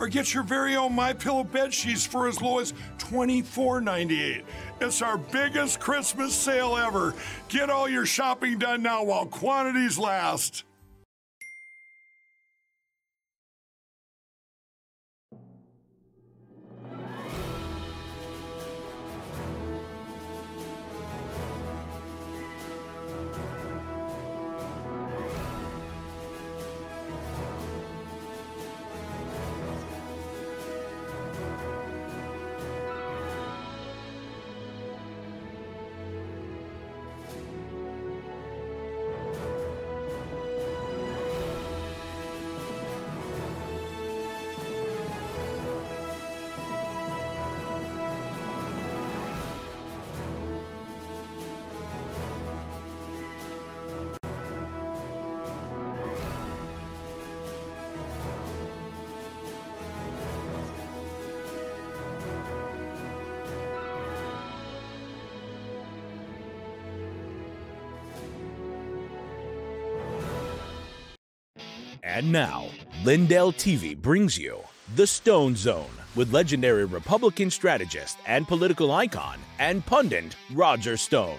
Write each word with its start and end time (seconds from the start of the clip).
or 0.00 0.08
get 0.08 0.32
your 0.34 0.42
very 0.42 0.76
own 0.76 0.94
My 0.94 1.12
Pillow 1.12 1.44
bed 1.44 1.72
sheets 1.72 2.06
for 2.06 2.28
as 2.28 2.40
low 2.40 2.58
as 2.58 2.72
$24.98. 2.98 4.44
It's 4.80 5.02
our 5.02 5.18
biggest 5.18 5.80
Christmas 5.80 6.34
sale 6.34 6.76
ever. 6.76 7.14
Get 7.48 7.70
all 7.70 7.88
your 7.88 8.06
shopping 8.06 8.58
done 8.58 8.82
now 8.82 9.02
while 9.04 9.26
quantities 9.26 9.98
last. 9.98 10.64
And 72.18 72.32
now, 72.32 72.66
Lindell 73.04 73.52
TV 73.52 73.96
brings 73.96 74.36
you 74.36 74.58
The 74.96 75.06
Stone 75.06 75.54
Zone 75.54 75.86
with 76.16 76.32
legendary 76.34 76.84
Republican 76.84 77.48
strategist 77.48 78.18
and 78.26 78.48
political 78.48 78.90
icon 78.90 79.38
and 79.60 79.86
pundit 79.86 80.34
Roger 80.52 80.96
Stone. 80.96 81.38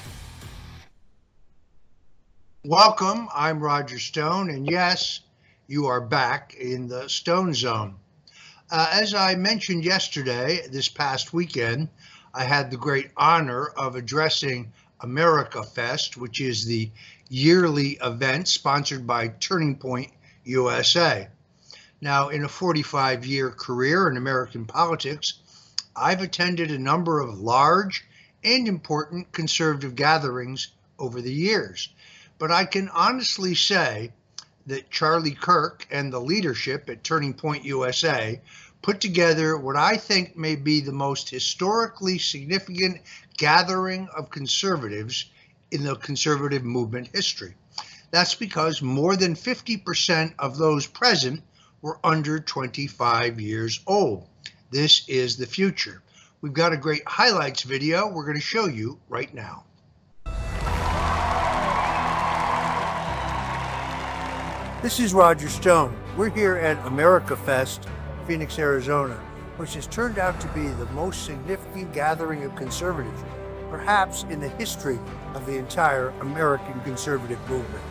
Welcome. 2.63 3.27
I'm 3.33 3.59
Roger 3.59 3.97
Stone, 3.97 4.51
and 4.51 4.69
yes, 4.69 5.21
you 5.65 5.87
are 5.87 5.99
back 5.99 6.53
in 6.53 6.87
the 6.87 7.09
Stone 7.09 7.55
Zone. 7.55 7.95
Uh, 8.69 8.87
as 8.91 9.15
I 9.15 9.33
mentioned 9.33 9.83
yesterday, 9.83 10.67
this 10.67 10.87
past 10.87 11.33
weekend, 11.33 11.89
I 12.35 12.43
had 12.43 12.69
the 12.69 12.77
great 12.77 13.09
honor 13.17 13.69
of 13.69 13.95
addressing 13.95 14.71
America 14.99 15.63
Fest, 15.63 16.17
which 16.17 16.39
is 16.39 16.63
the 16.63 16.91
yearly 17.29 17.97
event 18.03 18.47
sponsored 18.47 19.07
by 19.07 19.29
Turning 19.29 19.75
Point 19.75 20.11
USA. 20.43 21.29
Now, 21.99 22.29
in 22.29 22.43
a 22.43 22.47
45 22.47 23.25
year 23.25 23.49
career 23.49 24.07
in 24.07 24.17
American 24.17 24.65
politics, 24.65 25.39
I've 25.95 26.21
attended 26.21 26.69
a 26.69 26.77
number 26.77 27.21
of 27.21 27.39
large 27.39 28.05
and 28.43 28.67
important 28.67 29.31
conservative 29.31 29.95
gatherings 29.95 30.67
over 30.99 31.21
the 31.21 31.33
years. 31.33 31.89
But 32.41 32.49
I 32.49 32.65
can 32.65 32.89
honestly 32.89 33.53
say 33.53 34.13
that 34.65 34.89
Charlie 34.89 35.35
Kirk 35.35 35.85
and 35.91 36.11
the 36.11 36.19
leadership 36.19 36.89
at 36.89 37.03
Turning 37.03 37.35
Point 37.35 37.65
USA 37.65 38.41
put 38.81 38.99
together 38.99 39.55
what 39.55 39.75
I 39.75 39.97
think 39.97 40.35
may 40.35 40.55
be 40.55 40.79
the 40.79 40.91
most 40.91 41.29
historically 41.29 42.17
significant 42.17 43.01
gathering 43.37 44.09
of 44.17 44.31
conservatives 44.31 45.25
in 45.69 45.83
the 45.83 45.95
conservative 45.95 46.63
movement 46.63 47.09
history. 47.13 47.53
That's 48.09 48.33
because 48.33 48.81
more 48.81 49.15
than 49.15 49.35
50% 49.35 50.33
of 50.39 50.57
those 50.57 50.87
present 50.87 51.43
were 51.83 51.99
under 52.03 52.39
25 52.39 53.39
years 53.39 53.81
old. 53.85 54.27
This 54.71 55.07
is 55.07 55.37
the 55.37 55.45
future. 55.45 56.01
We've 56.41 56.53
got 56.53 56.73
a 56.73 56.77
great 56.77 57.07
highlights 57.07 57.61
video 57.61 58.07
we're 58.07 58.25
going 58.25 58.33
to 58.33 58.41
show 58.41 58.65
you 58.65 58.99
right 59.09 59.31
now. 59.31 59.65
This 64.81 64.99
is 64.99 65.13
Roger 65.13 65.47
Stone. 65.47 65.95
We're 66.17 66.31
here 66.31 66.55
at 66.55 66.83
America 66.87 67.35
Fest, 67.35 67.87
Phoenix, 68.25 68.57
Arizona, 68.57 69.13
which 69.57 69.75
has 69.75 69.85
turned 69.85 70.17
out 70.17 70.41
to 70.41 70.47
be 70.47 70.69
the 70.69 70.87
most 70.87 71.23
significant 71.23 71.93
gathering 71.93 72.43
of 72.45 72.55
conservatives, 72.55 73.21
perhaps 73.69 74.23
in 74.31 74.39
the 74.39 74.49
history 74.49 74.97
of 75.35 75.45
the 75.45 75.55
entire 75.55 76.09
American 76.21 76.81
conservative 76.81 77.37
movement. 77.47 77.83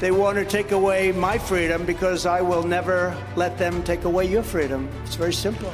They 0.00 0.10
want 0.10 0.36
to 0.36 0.44
take 0.44 0.72
away 0.72 1.12
my 1.12 1.38
freedom 1.38 1.86
because 1.86 2.26
I 2.26 2.40
will 2.40 2.64
never 2.64 3.16
let 3.36 3.56
them 3.56 3.84
take 3.84 4.02
away 4.02 4.26
your 4.26 4.42
freedom. 4.42 4.88
It's 5.04 5.14
very 5.14 5.32
simple. 5.32 5.72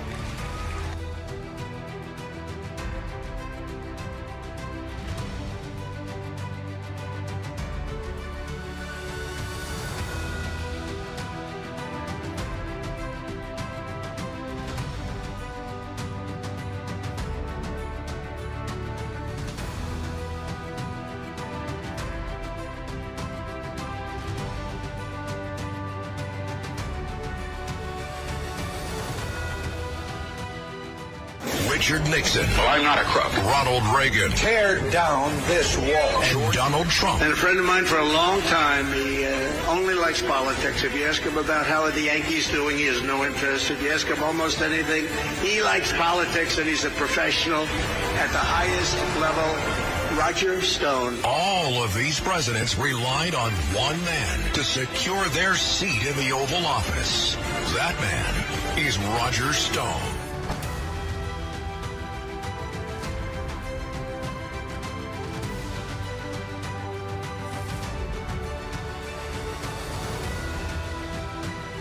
Richard 31.82 32.08
Nixon. 32.10 32.46
Well, 32.50 32.68
I'm 32.68 32.84
not 32.84 32.98
a 32.98 33.02
crook. 33.02 33.36
Ronald 33.38 33.82
Reagan. 33.92 34.30
Tear 34.36 34.88
down 34.90 35.34
this 35.48 35.76
wall. 35.76 35.88
And 35.88 36.52
Donald 36.52 36.86
Trump. 36.86 37.20
And 37.22 37.32
a 37.32 37.34
friend 37.34 37.58
of 37.58 37.64
mine 37.64 37.86
for 37.86 37.98
a 37.98 38.04
long 38.04 38.40
time, 38.42 38.86
he 38.92 39.26
uh, 39.26 39.66
only 39.66 39.94
likes 39.94 40.22
politics. 40.22 40.84
If 40.84 40.94
you 40.94 41.04
ask 41.06 41.22
him 41.22 41.38
about 41.38 41.66
how 41.66 41.82
are 41.82 41.90
the 41.90 42.02
Yankees 42.02 42.48
doing, 42.48 42.78
he 42.78 42.84
has 42.84 43.02
no 43.02 43.24
interest. 43.24 43.72
If 43.72 43.82
you 43.82 43.90
ask 43.90 44.06
him 44.06 44.22
almost 44.22 44.60
anything, 44.60 45.08
he 45.44 45.60
likes 45.60 45.92
politics 45.94 46.56
and 46.56 46.68
he's 46.68 46.84
a 46.84 46.90
professional 46.90 47.64
at 47.64 48.30
the 48.30 48.38
highest 48.38 48.96
level. 49.18 50.16
Roger 50.16 50.62
Stone. 50.62 51.18
All 51.24 51.82
of 51.82 51.94
these 51.94 52.20
presidents 52.20 52.78
relied 52.78 53.34
on 53.34 53.50
one 53.74 54.00
man 54.04 54.52
to 54.52 54.62
secure 54.62 55.24
their 55.30 55.56
seat 55.56 56.06
in 56.06 56.16
the 56.16 56.30
Oval 56.30 56.64
Office. 56.64 57.34
That 57.74 57.96
man 58.00 58.78
is 58.78 58.98
Roger 59.00 59.52
Stone. 59.52 60.21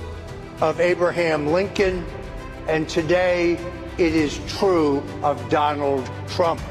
of 0.62 0.80
Abraham 0.80 1.48
Lincoln. 1.48 2.06
And 2.68 2.88
today 2.88 3.54
it 3.98 4.16
is 4.16 4.40
true 4.48 5.04
of 5.24 5.50
Donald 5.50 6.10
Trump. 6.28 6.62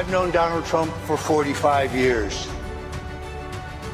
I've 0.00 0.08
known 0.08 0.30
Donald 0.30 0.64
Trump 0.64 0.90
for 1.04 1.18
45 1.18 1.94
years. 1.94 2.48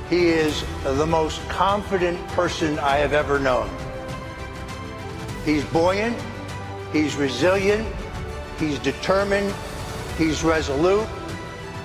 He 0.09 0.29
is 0.29 0.65
the 0.85 1.05
most 1.05 1.41
confident 1.49 2.25
person 2.29 2.79
I 2.79 2.99
have 2.99 3.13
ever 3.13 3.41
known. 3.41 3.69
He's 5.45 5.65
buoyant, 5.65 6.17
he's 6.93 7.17
resilient, 7.17 7.93
he's 8.57 8.79
determined, 8.79 9.53
he's 10.17 10.45
resolute, 10.45 11.09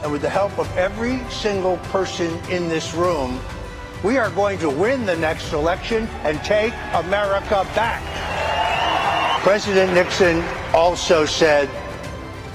and 0.04 0.12
with 0.12 0.22
the 0.22 0.30
help 0.30 0.56
of 0.60 0.72
every 0.78 1.18
single 1.32 1.78
person 1.90 2.32
in 2.52 2.70
this 2.70 2.94
room, 2.94 3.40
we 4.04 4.20
are 4.20 4.30
going 4.30 4.60
to 4.60 4.70
win 4.70 5.08
the 5.08 5.18
next 5.18 5.52
election 5.52 6.06
and 6.22 6.38
take 6.44 6.74
America 6.94 7.68
back. 7.74 8.04
President 9.42 9.96
Nixon 9.96 10.44
also 10.76 11.26
said, 11.26 11.68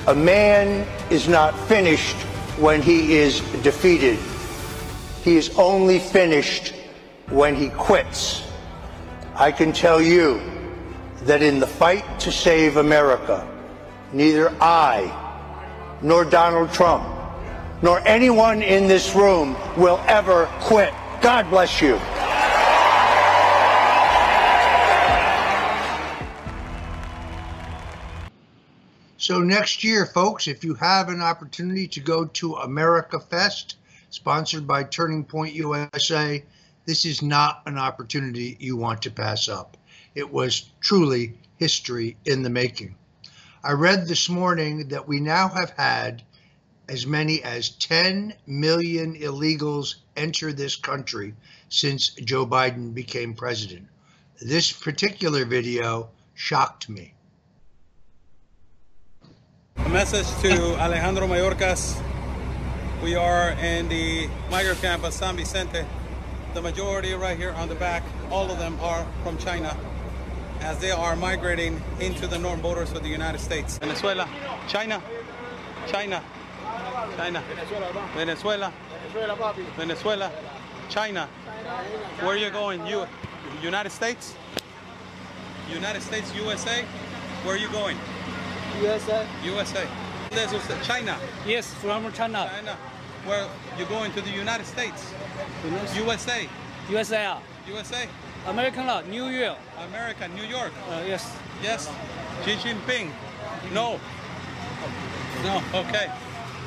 a 0.06 0.14
man 0.14 0.86
is 1.10 1.28
not 1.28 1.58
finished 1.68 2.16
when 2.58 2.80
he 2.80 3.16
is 3.16 3.40
defeated. 3.62 4.18
He 5.22 5.36
is 5.36 5.50
only 5.58 5.98
finished 5.98 6.74
when 7.28 7.54
he 7.54 7.70
quits. 7.70 8.44
I 9.34 9.50
can 9.52 9.72
tell 9.72 10.00
you 10.00 10.40
that 11.22 11.42
in 11.42 11.58
the 11.58 11.66
fight 11.66 12.20
to 12.20 12.30
save 12.30 12.76
America, 12.76 13.46
neither 14.12 14.50
I 14.60 15.12
nor 16.02 16.24
Donald 16.24 16.72
Trump 16.72 17.16
nor 17.82 18.00
anyone 18.06 18.62
in 18.62 18.88
this 18.88 19.14
room 19.14 19.56
will 19.76 20.02
ever 20.06 20.46
quit. 20.60 20.92
God 21.20 21.48
bless 21.50 21.82
you. 21.82 22.00
So 29.26 29.40
next 29.40 29.82
year, 29.82 30.06
folks, 30.06 30.46
if 30.46 30.62
you 30.62 30.75
have 30.75 31.08
an 31.08 31.20
opportunity 31.20 31.88
to 31.88 31.99
go 31.99 32.26
to 32.26 32.55
America 32.55 33.19
Fest, 33.19 33.75
sponsored 34.08 34.69
by 34.69 34.84
Turning 34.84 35.25
Point 35.25 35.52
USA, 35.52 36.45
this 36.85 37.04
is 37.04 37.23
not 37.23 37.61
an 37.66 37.76
opportunity 37.76 38.56
you 38.61 38.76
want 38.76 39.02
to 39.02 39.11
pass 39.11 39.49
up. 39.49 39.76
It 40.14 40.33
was 40.33 40.71
truly 40.78 41.37
history 41.56 42.16
in 42.25 42.45
the 42.45 42.50
making. 42.50 42.95
I 43.64 43.73
read 43.73 44.06
this 44.06 44.28
morning 44.28 44.87
that 44.90 45.09
we 45.09 45.18
now 45.18 45.49
have 45.49 45.71
had 45.71 46.23
as 46.88 47.04
many 47.04 47.42
as 47.42 47.71
10 47.71 48.33
million 48.47 49.16
illegals 49.16 49.97
enter 50.16 50.52
this 50.52 50.76
country 50.76 51.35
since 51.68 52.11
Joe 52.11 52.47
Biden 52.47 52.95
became 52.95 53.35
president. 53.35 53.88
This 54.40 54.71
particular 54.71 55.45
video 55.45 56.11
shocked 56.37 56.88
me. 56.88 57.15
A 59.78 59.88
message 59.88 60.26
to 60.42 60.75
Alejandro 60.80 61.26
Mayorkas. 61.26 62.00
We 63.02 63.14
are 63.14 63.50
in 63.52 63.88
the 63.88 64.28
migrant 64.50 64.80
camp 64.80 65.04
of 65.04 65.12
San 65.12 65.37
Vicente. 65.37 65.85
The 66.54 66.62
majority 66.62 67.12
right 67.12 67.37
here 67.37 67.52
on 67.52 67.68
the 67.68 67.75
back, 67.75 68.02
all 68.30 68.50
of 68.50 68.59
them 68.59 68.78
are 68.80 69.06
from 69.23 69.38
China 69.38 69.76
as 70.61 70.78
they 70.78 70.90
are 70.90 71.14
migrating 71.14 71.80
into 72.00 72.26
the 72.26 72.38
northern 72.38 72.62
borders 72.62 72.92
of 72.92 73.02
the 73.02 73.09
United 73.09 73.38
States. 73.38 73.78
Venezuela, 73.78 74.28
China, 74.66 75.02
China, 75.87 76.23
China, 77.16 77.42
Venezuela, 78.14 78.73
Venezuela, 79.76 80.33
China. 80.88 81.28
Where 82.21 82.30
are 82.30 82.37
you 82.37 82.50
going? 82.50 82.87
You, 82.87 83.06
United 83.62 83.90
States? 83.90 84.35
United 85.71 86.02
States, 86.02 86.35
USA? 86.35 86.85
Where 87.45 87.54
are 87.54 87.59
you 87.59 87.68
going? 87.68 87.97
USA. 88.83 89.26
USA. 89.45 89.87
This 90.30 90.52
is 90.52 90.87
China. 90.87 91.16
Yes, 91.47 91.73
from 91.75 92.12
China. 92.12 92.50
China. 92.52 92.76
Where 93.25 93.49
you're 93.78 93.88
going 93.88 94.12
to 94.12 94.21
the 94.21 94.30
United 94.30 94.66
States? 94.66 95.12
USA. 95.95 96.49
USA. 96.90 97.38
USA. 97.68 98.09
American 98.47 98.87
law, 98.87 99.00
New 99.02 99.28
York. 99.28 99.59
America, 99.88 100.28
New 100.28 100.45
York. 100.45 100.73
Uh, 100.90 101.02
yes. 101.06 101.37
Yes. 101.62 101.90
Xi 102.45 102.52
Jinping. 102.56 103.11
No. 103.73 103.99
No. 105.42 105.62
Okay. 105.75 106.11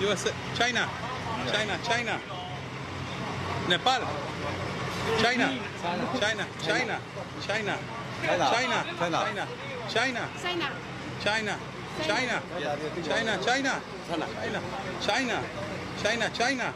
USA. 0.02 0.32
China. 0.56 0.90
China. 1.52 1.78
China. 1.84 2.20
Nepal. 3.70 4.02
China. 5.22 5.60
China. 5.82 6.10
China. 6.20 6.48
China. 6.62 7.00
China. 7.42 7.78
China. 8.26 8.86
China. 8.98 9.48
China. 9.90 10.30
China. 10.42 10.70
China. 11.24 11.60
China. 12.04 12.42
China. 13.04 13.40
China. 13.44 13.82
China. 14.12 14.62
China. 15.02 15.44
China. 16.02 16.34
China. 16.38 16.74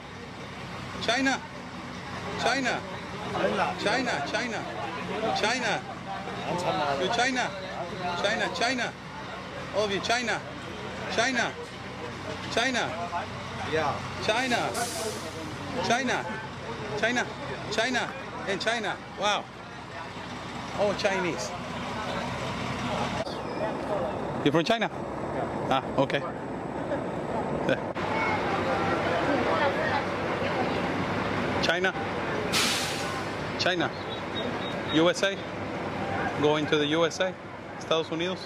China. 1.02 1.40
China. 2.44 2.82
China. 3.80 4.20
China. 4.24 4.62
China. 5.40 5.82
China. 7.14 7.14
China. 7.16 7.50
China. 8.22 8.50
China. 8.56 8.94
All 9.76 9.84
of 9.86 9.92
you 9.92 10.00
China. 10.00 10.42
China. 11.16 11.52
China. 12.52 13.14
Yeah. 13.72 13.96
China. 14.24 14.70
China. 15.88 16.26
China. 17.00 17.28
China. 17.72 18.10
And 18.48 18.62
China. 18.62 18.98
Wow. 19.20 19.44
Oh, 20.80 20.94
Chinese. 20.98 21.50
You 24.46 24.52
from 24.52 24.64
China? 24.66 24.92
Ah, 25.70 25.84
okay. 25.98 26.22
China. 31.64 31.94
China. 33.60 33.90
USA. 34.94 35.38
Going 36.42 36.66
to 36.68 36.78
the 36.78 36.86
USA. 36.88 37.34
Estados 37.80 38.10
Unidos. 38.10 38.40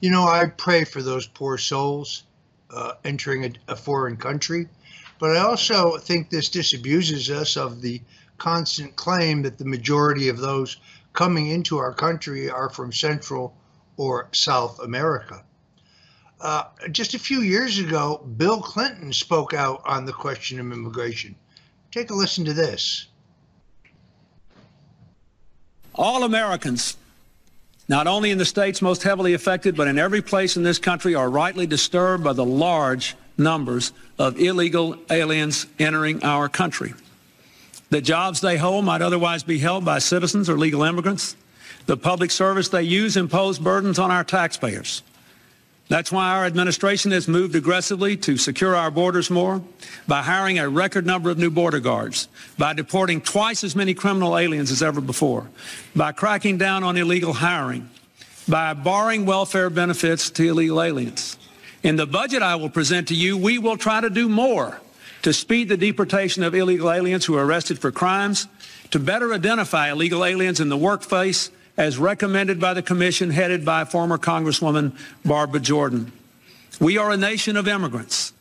You 0.00 0.10
know, 0.10 0.22
I 0.22 0.46
pray 0.46 0.84
for 0.84 1.02
those 1.02 1.26
poor 1.26 1.58
souls 1.58 2.22
uh, 2.70 2.92
entering 3.04 3.44
a, 3.44 3.72
a 3.72 3.76
foreign 3.76 4.16
country, 4.16 4.68
but 5.18 5.36
I 5.36 5.40
also 5.40 5.96
think 5.98 6.30
this 6.30 6.48
disabuses 6.48 7.30
us 7.30 7.56
of 7.56 7.80
the 7.80 8.00
constant 8.38 8.96
claim 8.96 9.42
that 9.42 9.58
the 9.58 9.64
majority 9.64 10.28
of 10.28 10.38
those 10.38 10.76
coming 11.12 11.48
into 11.48 11.78
our 11.78 11.92
country 11.92 12.50
are 12.50 12.68
from 12.68 12.92
Central 12.92 13.56
or 13.96 14.28
South 14.32 14.78
America. 14.80 15.42
Uh, 16.40 16.64
just 16.90 17.14
a 17.14 17.18
few 17.18 17.40
years 17.40 17.78
ago, 17.78 18.22
Bill 18.36 18.60
Clinton 18.60 19.12
spoke 19.12 19.54
out 19.54 19.80
on 19.86 20.04
the 20.04 20.12
question 20.12 20.60
of 20.60 20.70
immigration. 20.70 21.34
Take 21.90 22.10
a 22.10 22.14
listen 22.14 22.44
to 22.44 22.52
this. 22.52 23.06
All 25.94 26.24
Americans, 26.24 26.98
not 27.88 28.06
only 28.06 28.30
in 28.30 28.36
the 28.36 28.44
states 28.44 28.82
most 28.82 29.02
heavily 29.02 29.32
affected, 29.32 29.74
but 29.74 29.88
in 29.88 29.98
every 29.98 30.20
place 30.20 30.58
in 30.58 30.62
this 30.62 30.78
country, 30.78 31.14
are 31.14 31.30
rightly 31.30 31.66
disturbed 31.66 32.22
by 32.22 32.34
the 32.34 32.44
large 32.44 33.16
numbers 33.38 33.92
of 34.18 34.38
illegal 34.38 34.96
aliens 35.10 35.66
entering 35.78 36.22
our 36.24 36.48
country. 36.48 36.94
The 37.90 38.00
jobs 38.00 38.40
they 38.40 38.56
hold 38.56 38.84
might 38.84 39.02
otherwise 39.02 39.42
be 39.42 39.58
held 39.58 39.84
by 39.84 40.00
citizens 40.00 40.50
or 40.50 40.58
legal 40.58 40.82
immigrants. 40.82 41.36
The 41.86 41.96
public 41.96 42.30
service 42.30 42.68
they 42.68 42.82
use 42.82 43.16
impose 43.16 43.58
burdens 43.58 43.98
on 43.98 44.10
our 44.10 44.24
taxpayers. 44.24 45.02
That's 45.88 46.10
why 46.10 46.30
our 46.32 46.44
administration 46.44 47.12
has 47.12 47.28
moved 47.28 47.54
aggressively 47.54 48.16
to 48.18 48.36
secure 48.36 48.74
our 48.74 48.90
borders 48.90 49.30
more 49.30 49.62
by 50.08 50.22
hiring 50.22 50.58
a 50.58 50.68
record 50.68 51.06
number 51.06 51.30
of 51.30 51.38
new 51.38 51.50
border 51.50 51.78
guards, 51.78 52.26
by 52.58 52.72
deporting 52.72 53.20
twice 53.20 53.62
as 53.62 53.76
many 53.76 53.94
criminal 53.94 54.36
aliens 54.36 54.72
as 54.72 54.82
ever 54.82 55.00
before, 55.00 55.48
by 55.94 56.10
cracking 56.10 56.58
down 56.58 56.82
on 56.82 56.96
illegal 56.96 57.32
hiring, 57.32 57.88
by 58.48 58.74
barring 58.74 59.26
welfare 59.26 59.70
benefits 59.70 60.28
to 60.30 60.48
illegal 60.48 60.82
aliens. 60.82 61.38
In 61.86 61.94
the 61.94 62.04
budget 62.04 62.42
I 62.42 62.56
will 62.56 62.68
present 62.68 63.06
to 63.08 63.14
you, 63.14 63.38
we 63.38 63.58
will 63.58 63.76
try 63.76 64.00
to 64.00 64.10
do 64.10 64.28
more 64.28 64.80
to 65.22 65.32
speed 65.32 65.68
the 65.68 65.76
deportation 65.76 66.42
of 66.42 66.52
illegal 66.52 66.90
aliens 66.90 67.24
who 67.24 67.36
are 67.36 67.46
arrested 67.46 67.78
for 67.78 67.92
crimes, 67.92 68.48
to 68.90 68.98
better 68.98 69.32
identify 69.32 69.92
illegal 69.92 70.24
aliens 70.24 70.58
in 70.58 70.68
the 70.68 70.76
workplace 70.76 71.48
as 71.76 71.96
recommended 71.96 72.58
by 72.58 72.74
the 72.74 72.82
commission 72.82 73.30
headed 73.30 73.64
by 73.64 73.84
former 73.84 74.18
Congresswoman 74.18 74.98
Barbara 75.24 75.60
Jordan. 75.60 76.10
We 76.80 76.98
are 76.98 77.12
a 77.12 77.16
nation 77.16 77.56
of 77.56 77.68
immigrants, 77.68 78.32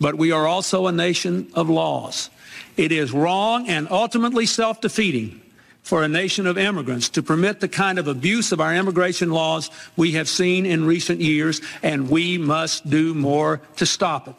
but 0.00 0.14
we 0.14 0.32
are 0.32 0.46
also 0.46 0.86
a 0.86 0.92
nation 0.92 1.50
of 1.52 1.68
laws. 1.68 2.30
It 2.78 2.92
is 2.92 3.12
wrong 3.12 3.68
and 3.68 3.88
ultimately 3.90 4.46
self-defeating 4.46 5.42
for 5.86 6.02
a 6.02 6.08
nation 6.08 6.48
of 6.48 6.58
immigrants 6.58 7.08
to 7.08 7.22
permit 7.22 7.60
the 7.60 7.68
kind 7.68 7.96
of 7.96 8.08
abuse 8.08 8.50
of 8.50 8.60
our 8.60 8.74
immigration 8.74 9.30
laws 9.30 9.70
we 9.94 10.10
have 10.10 10.28
seen 10.28 10.66
in 10.66 10.84
recent 10.84 11.20
years, 11.20 11.60
and 11.80 12.10
we 12.10 12.36
must 12.36 12.90
do 12.90 13.14
more 13.14 13.60
to 13.76 13.86
stop 13.86 14.26
it. 14.26 14.34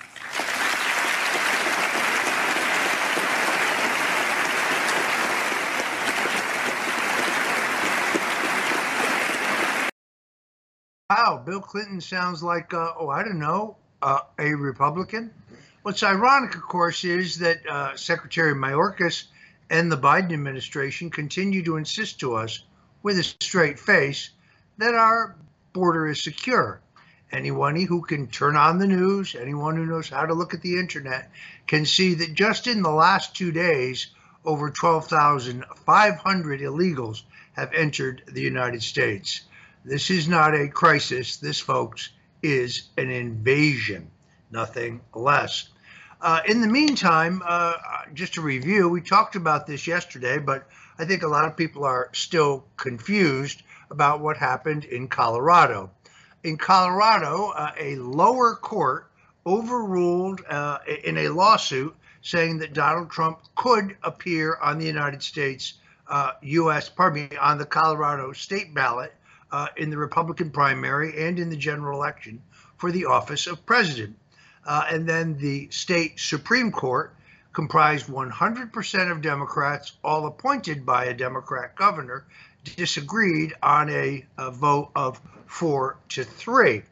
Wow, 11.09 11.41
Bill 11.45 11.61
Clinton 11.61 12.01
sounds 12.01 12.43
like, 12.43 12.73
uh, 12.73 12.91
oh, 12.99 13.07
I 13.07 13.23
don't 13.23 13.39
know, 13.39 13.77
uh, 14.01 14.19
a 14.37 14.53
Republican. 14.53 15.31
What's 15.83 16.03
ironic, 16.03 16.55
of 16.55 16.63
course, 16.63 17.05
is 17.05 17.39
that 17.39 17.65
uh, 17.65 17.95
Secretary 17.95 18.53
Mayorkas 18.53 19.27
and 19.69 19.91
the 19.91 19.97
Biden 19.97 20.33
administration 20.33 21.09
continue 21.09 21.63
to 21.63 21.77
insist 21.77 22.19
to 22.19 22.35
us 22.35 22.63
with 23.03 23.19
a 23.19 23.23
straight 23.23 23.79
face 23.79 24.31
that 24.77 24.93
our 24.93 25.35
border 25.73 26.07
is 26.07 26.23
secure. 26.23 26.81
Anyone 27.31 27.75
who 27.75 28.01
can 28.01 28.27
turn 28.27 28.55
on 28.55 28.79
the 28.79 28.87
news, 28.87 29.35
anyone 29.35 29.75
who 29.75 29.85
knows 29.85 30.09
how 30.09 30.25
to 30.25 30.33
look 30.33 30.53
at 30.53 30.61
the 30.61 30.79
internet, 30.79 31.29
can 31.67 31.85
see 31.85 32.13
that 32.13 32.33
just 32.33 32.67
in 32.67 32.81
the 32.81 32.89
last 32.89 33.35
two 33.35 33.51
days, 33.51 34.07
over 34.45 34.69
12,500 34.69 36.61
illegals 36.61 37.23
have 37.53 37.73
entered 37.73 38.23
the 38.27 38.41
United 38.41 38.81
States. 38.81 39.41
This 39.83 40.09
is 40.09 40.27
not 40.27 40.55
a 40.55 40.69
crisis. 40.69 41.37
This, 41.37 41.59
folks, 41.59 42.09
is 42.41 42.89
an 42.97 43.09
invasion, 43.09 44.09
nothing 44.51 45.01
less. 45.13 45.69
Uh, 46.19 46.41
in 46.47 46.61
the 46.61 46.67
meantime, 46.67 47.43
uh, 47.45 47.73
just 48.13 48.33
to 48.33 48.41
review, 48.41 48.89
we 48.89 49.01
talked 49.01 49.35
about 49.35 49.67
this 49.67 49.85
yesterday, 49.85 50.39
but 50.39 50.67
I 50.97 51.05
think 51.05 51.21
a 51.21 51.27
lot 51.27 51.45
of 51.45 51.55
people 51.55 51.83
are 51.83 52.09
still 52.13 52.65
confused 52.75 53.61
about 53.91 54.19
what 54.19 54.35
happened 54.35 54.83
in 54.85 55.07
Colorado. 55.07 55.91
In 56.43 56.57
Colorado, 56.57 57.51
uh, 57.55 57.71
a 57.79 57.95
lower 57.97 58.55
court 58.55 59.11
overruled 59.45 60.41
uh, 60.49 60.79
in 61.03 61.17
a 61.17 61.29
lawsuit 61.29 61.95
saying 62.21 62.57
that 62.57 62.73
Donald 62.73 63.11
Trump 63.11 63.39
could 63.55 63.95
appear 64.03 64.57
on 64.61 64.79
the 64.79 64.85
United 64.85 65.21
States, 65.21 65.75
U.S., 66.41 66.87
uh, 66.87 66.91
pardon 66.95 67.29
me, 67.29 67.37
on 67.37 67.57
the 67.57 67.65
Colorado 67.65 68.33
state 68.33 68.73
ballot 68.73 69.13
uh, 69.51 69.67
in 69.77 69.89
the 69.89 69.97
Republican 69.97 70.49
primary 70.49 71.27
and 71.27 71.37
in 71.37 71.49
the 71.49 71.55
general 71.55 71.99
election 71.99 72.41
for 72.77 72.91
the 72.91 73.05
office 73.05 73.47
of 73.47 73.65
president. 73.65 74.15
Uh, 74.67 74.85
and 74.91 75.07
then 75.07 75.37
the 75.37 75.69
state 75.71 76.19
Supreme 76.19 76.71
Court, 76.71 77.13
comprised 77.53 78.05
100% 78.05 79.11
of 79.11 79.21
Democrats, 79.23 79.93
all 80.03 80.27
appointed 80.27 80.85
by 80.85 81.05
a 81.05 81.13
Democrat 81.15 81.75
governor, 81.75 82.23
disagreed 82.75 83.55
on 83.63 83.89
a, 83.89 84.23
a 84.37 84.51
vote 84.51 84.91
of 84.95 85.19
four 85.47 85.97
to 86.09 86.23
three. 86.23 86.83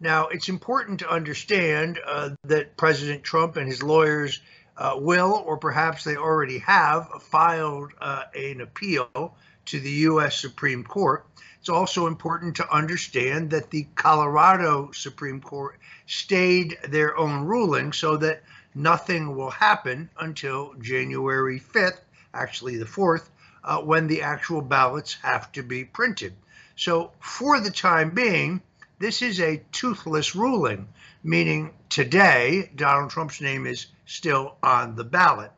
Now, 0.00 0.26
it's 0.26 0.48
important 0.48 0.98
to 1.00 1.08
understand 1.08 2.00
uh, 2.04 2.30
that 2.44 2.76
President 2.76 3.22
Trump 3.22 3.56
and 3.56 3.68
his 3.68 3.80
lawyers 3.80 4.40
uh, 4.76 4.94
will, 4.96 5.42
or 5.46 5.56
perhaps 5.56 6.02
they 6.02 6.16
already 6.16 6.58
have, 6.58 7.08
filed 7.22 7.92
uh, 8.00 8.24
an 8.34 8.60
appeal 8.60 9.36
to 9.66 9.78
the 9.78 9.90
U.S. 9.90 10.40
Supreme 10.40 10.82
Court. 10.82 11.26
It's 11.60 11.68
also 11.68 12.06
important 12.06 12.56
to 12.56 12.72
understand 12.72 13.50
that 13.50 13.70
the 13.70 13.88
Colorado 13.94 14.92
Supreme 14.92 15.40
Court 15.40 15.78
stayed 16.06 16.78
their 16.88 17.16
own 17.16 17.46
ruling 17.46 17.92
so 17.92 18.16
that 18.18 18.44
nothing 18.74 19.34
will 19.34 19.50
happen 19.50 20.08
until 20.18 20.74
January 20.74 21.58
5th, 21.60 22.00
actually 22.32 22.76
the 22.76 22.84
4th, 22.84 23.28
uh, 23.64 23.80
when 23.80 24.06
the 24.06 24.22
actual 24.22 24.62
ballots 24.62 25.14
have 25.22 25.50
to 25.52 25.62
be 25.62 25.84
printed. 25.84 26.34
So, 26.76 27.10
for 27.18 27.60
the 27.60 27.72
time 27.72 28.10
being, 28.10 28.62
this 29.00 29.20
is 29.20 29.40
a 29.40 29.62
toothless 29.72 30.36
ruling, 30.36 30.88
meaning 31.24 31.74
today 31.88 32.70
Donald 32.76 33.10
Trump's 33.10 33.40
name 33.40 33.66
is 33.66 33.86
still 34.06 34.56
on 34.62 34.94
the 34.94 35.04
ballot. 35.04 35.50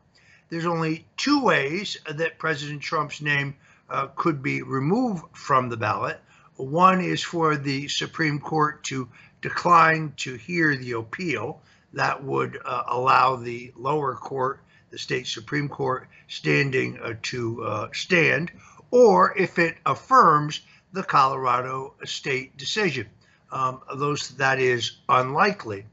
There's 0.49 0.65
only 0.65 1.05
two 1.15 1.43
ways 1.43 1.97
that 2.09 2.39
President 2.39 2.81
Trump's 2.81 3.21
name 3.21 3.55
uh, 3.91 4.07
could 4.15 4.41
be 4.41 4.61
removed 4.61 5.23
from 5.33 5.69
the 5.69 5.77
ballot. 5.77 6.19
One 6.55 7.01
is 7.01 7.21
for 7.23 7.57
the 7.57 7.87
Supreme 7.87 8.39
Court 8.39 8.83
to 8.85 9.09
decline 9.41 10.13
to 10.17 10.35
hear 10.35 10.75
the 10.75 10.93
appeal. 10.93 11.61
That 11.93 12.23
would 12.23 12.59
uh, 12.63 12.83
allow 12.87 13.35
the 13.35 13.73
lower 13.75 14.15
court, 14.15 14.61
the 14.91 14.97
state 14.97 15.27
Supreme 15.27 15.67
Court, 15.67 16.07
standing 16.27 16.99
uh, 16.99 17.15
to 17.23 17.63
uh, 17.63 17.87
stand, 17.93 18.51
or 18.91 19.37
if 19.37 19.59
it 19.59 19.77
affirms 19.85 20.61
the 20.93 21.03
Colorado 21.03 21.93
state 22.05 22.57
decision. 22.57 23.07
Um, 23.51 23.81
those 23.97 24.29
that 24.37 24.59
is 24.59 24.97
unlikely. 25.09 25.85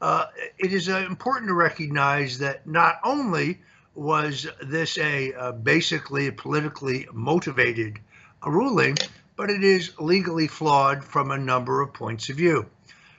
Uh, 0.00 0.26
it 0.58 0.72
is 0.72 0.88
uh, 0.88 1.04
important 1.08 1.48
to 1.48 1.54
recognize 1.54 2.38
that 2.38 2.66
not 2.66 2.98
only 3.04 3.60
was 3.94 4.46
this 4.62 4.98
a, 4.98 5.32
a 5.32 5.52
basically 5.52 6.30
politically 6.30 7.08
motivated 7.12 7.98
ruling, 8.44 8.96
but 9.36 9.50
but 9.50 9.50
it 9.50 9.64
is 9.64 9.98
legally 9.98 10.46
flawed 10.46 11.02
from 11.02 11.30
a 11.30 11.38
number 11.38 11.80
of 11.80 11.92
points 11.92 12.28
of 12.28 12.36
view. 12.36 12.66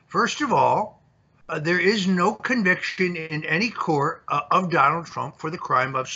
First 0.07 0.41
of 0.41 0.53
all, 0.53 1.01
uh, 1.49 1.59
there 1.59 1.79
is 1.79 2.07
no 2.07 2.33
conviction 2.33 3.15
in 3.15 3.43
any 3.43 3.69
court 3.69 4.23
uh, 4.27 4.41
of 4.49 4.71
Donald 4.71 5.05
Trump 5.05 5.37
for 5.37 5.49
the 5.49 5.57
crime 5.57 5.95
of 5.95 6.07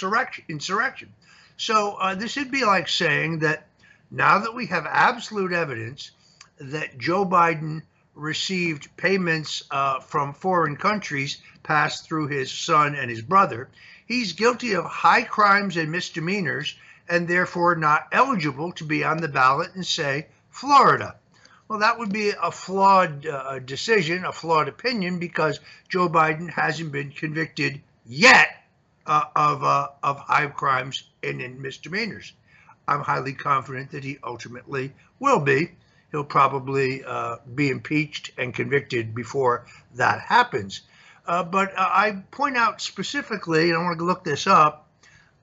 insurrection. 0.48 1.14
So 1.58 1.96
uh, 1.96 2.16
this 2.16 2.36
would 2.38 2.52
be 2.52 2.64
like 2.64 2.88
saying 2.88 3.40
that 3.40 3.68
now 4.10 4.40
that 4.40 4.56
we 4.56 4.68
have 4.68 4.86
absolute 4.86 5.52
evidence 5.52 6.12
that 6.60 6.98
Joe 6.98 7.26
Biden 7.26 7.82
received 8.16 8.96
payments 8.98 9.64
uh, 9.70 10.00
from 10.00 10.34
foreign 10.34 10.78
countries 10.78 11.42
passed 11.64 12.06
through 12.06 12.28
his 12.28 12.52
son 12.52 12.96
and 12.96 13.10
his 13.10 13.22
brother, 13.22 13.70
he's 14.08 14.34
guilty 14.34 14.74
of 14.74 14.86
high 14.86 15.24
crimes 15.24 15.78
and 15.78 15.92
misdemeanors 15.92 16.76
and 17.10 17.28
therefore 17.28 17.76
not 17.76 18.08
eligible 18.12 18.72
to 18.72 18.84
be 18.84 19.04
on 19.04 19.18
the 19.18 19.28
ballot 19.28 19.76
in, 19.76 19.84
say, 19.84 20.28
Florida. 20.50 21.16
Well, 21.68 21.80
that 21.80 22.00
would 22.00 22.12
be 22.14 22.32
a 22.42 22.52
flawed 22.52 23.26
uh, 23.26 23.60
decision, 23.60 24.26
a 24.26 24.32
flawed 24.32 24.68
opinion, 24.68 25.20
because 25.20 25.60
Joe 25.90 26.08
Biden 26.10 26.50
hasn't 26.50 26.92
been 26.92 27.12
convicted 27.12 27.82
yet 28.06 28.48
uh, 29.06 29.26
of 29.36 29.64
uh, 29.64 29.90
of 30.02 30.20
high 30.20 30.48
crimes 30.48 31.04
and 31.24 31.42
in 31.42 31.62
misdemeanors. 31.62 32.34
I'm 32.88 33.02
highly 33.02 33.34
confident 33.34 33.92
that 33.92 34.04
he 34.04 34.18
ultimately 34.24 34.94
will 35.20 35.40
be. 35.40 35.72
He'll 36.12 36.24
probably 36.24 37.04
uh, 37.04 37.38
be 37.54 37.70
impeached 37.70 38.32
and 38.38 38.54
convicted 38.54 39.14
before 39.14 39.66
that 39.96 40.22
happens. 40.22 40.82
Uh, 41.28 41.44
but 41.44 41.78
uh, 41.78 41.90
I 41.92 42.24
point 42.32 42.56
out 42.56 42.82
specifically, 42.82 43.70
and 43.70 43.78
I 43.78 43.84
want 43.84 44.00
to 44.00 44.06
look 44.06 44.24
this 44.24 44.48
up, 44.48 44.88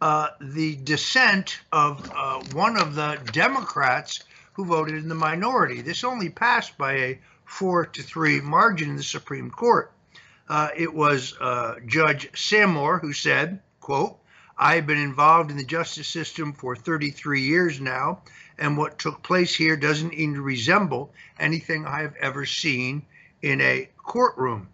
uh, 0.01 0.29
the 0.41 0.77
dissent 0.77 1.61
of 1.73 2.11
uh, 2.17 2.41
one 2.53 2.79
of 2.79 2.95
the 2.95 3.21
Democrats 3.33 4.25
who 4.55 4.65
voted 4.65 4.95
in 4.97 5.09
the 5.09 5.15
minority. 5.15 5.83
This 5.83 6.05
only 6.05 6.31
passed 6.31 6.79
by 6.79 6.93
a 6.93 7.19
four 7.45 7.85
to 7.87 8.03
three 8.03 8.41
margin 8.41 8.91
in 8.91 8.97
the 8.97 9.03
Supreme 9.03 9.51
Court. 9.51 9.93
Uh, 10.49 10.69
it 10.77 10.93
was 10.93 11.35
uh, 11.41 11.77
Judge 11.87 12.29
Samour 12.35 12.99
who 12.99 13.13
said, 13.13 13.61
quote, 13.81 14.19
I 14.57 14.77
have 14.77 14.87
been 14.87 14.99
involved 14.99 15.51
in 15.51 15.57
the 15.57 15.65
justice 15.65 16.09
system 16.09 16.53
for 16.53 16.77
33 16.77 17.43
years 17.43 17.81
now, 17.81 18.23
and 18.59 18.77
what 18.77 18.99
took 18.99 19.23
place 19.23 19.55
here 19.55 19.77
doesn't 19.77 20.15
even 20.15 20.41
resemble 20.41 21.13
anything 21.39 21.85
I 21.85 22.03
have 22.03 22.15
ever 22.17 22.47
seen 22.47 23.03
in 23.43 23.61
a 23.61 23.89
courtroom. 23.97 24.69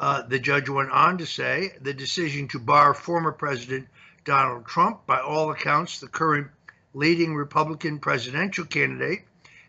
Uh, 0.00 0.22
the 0.22 0.38
judge 0.38 0.68
went 0.68 0.90
on 0.90 1.18
to 1.18 1.26
say 1.26 1.72
the 1.80 1.92
decision 1.92 2.46
to 2.48 2.58
bar 2.58 2.94
former 2.94 3.32
President 3.32 3.88
Donald 4.24 4.66
Trump, 4.66 5.06
by 5.06 5.18
all 5.20 5.50
accounts, 5.50 6.00
the 6.00 6.08
current 6.08 6.48
leading 6.94 7.34
Republican 7.34 7.98
presidential 7.98 8.64
candidate, 8.64 9.22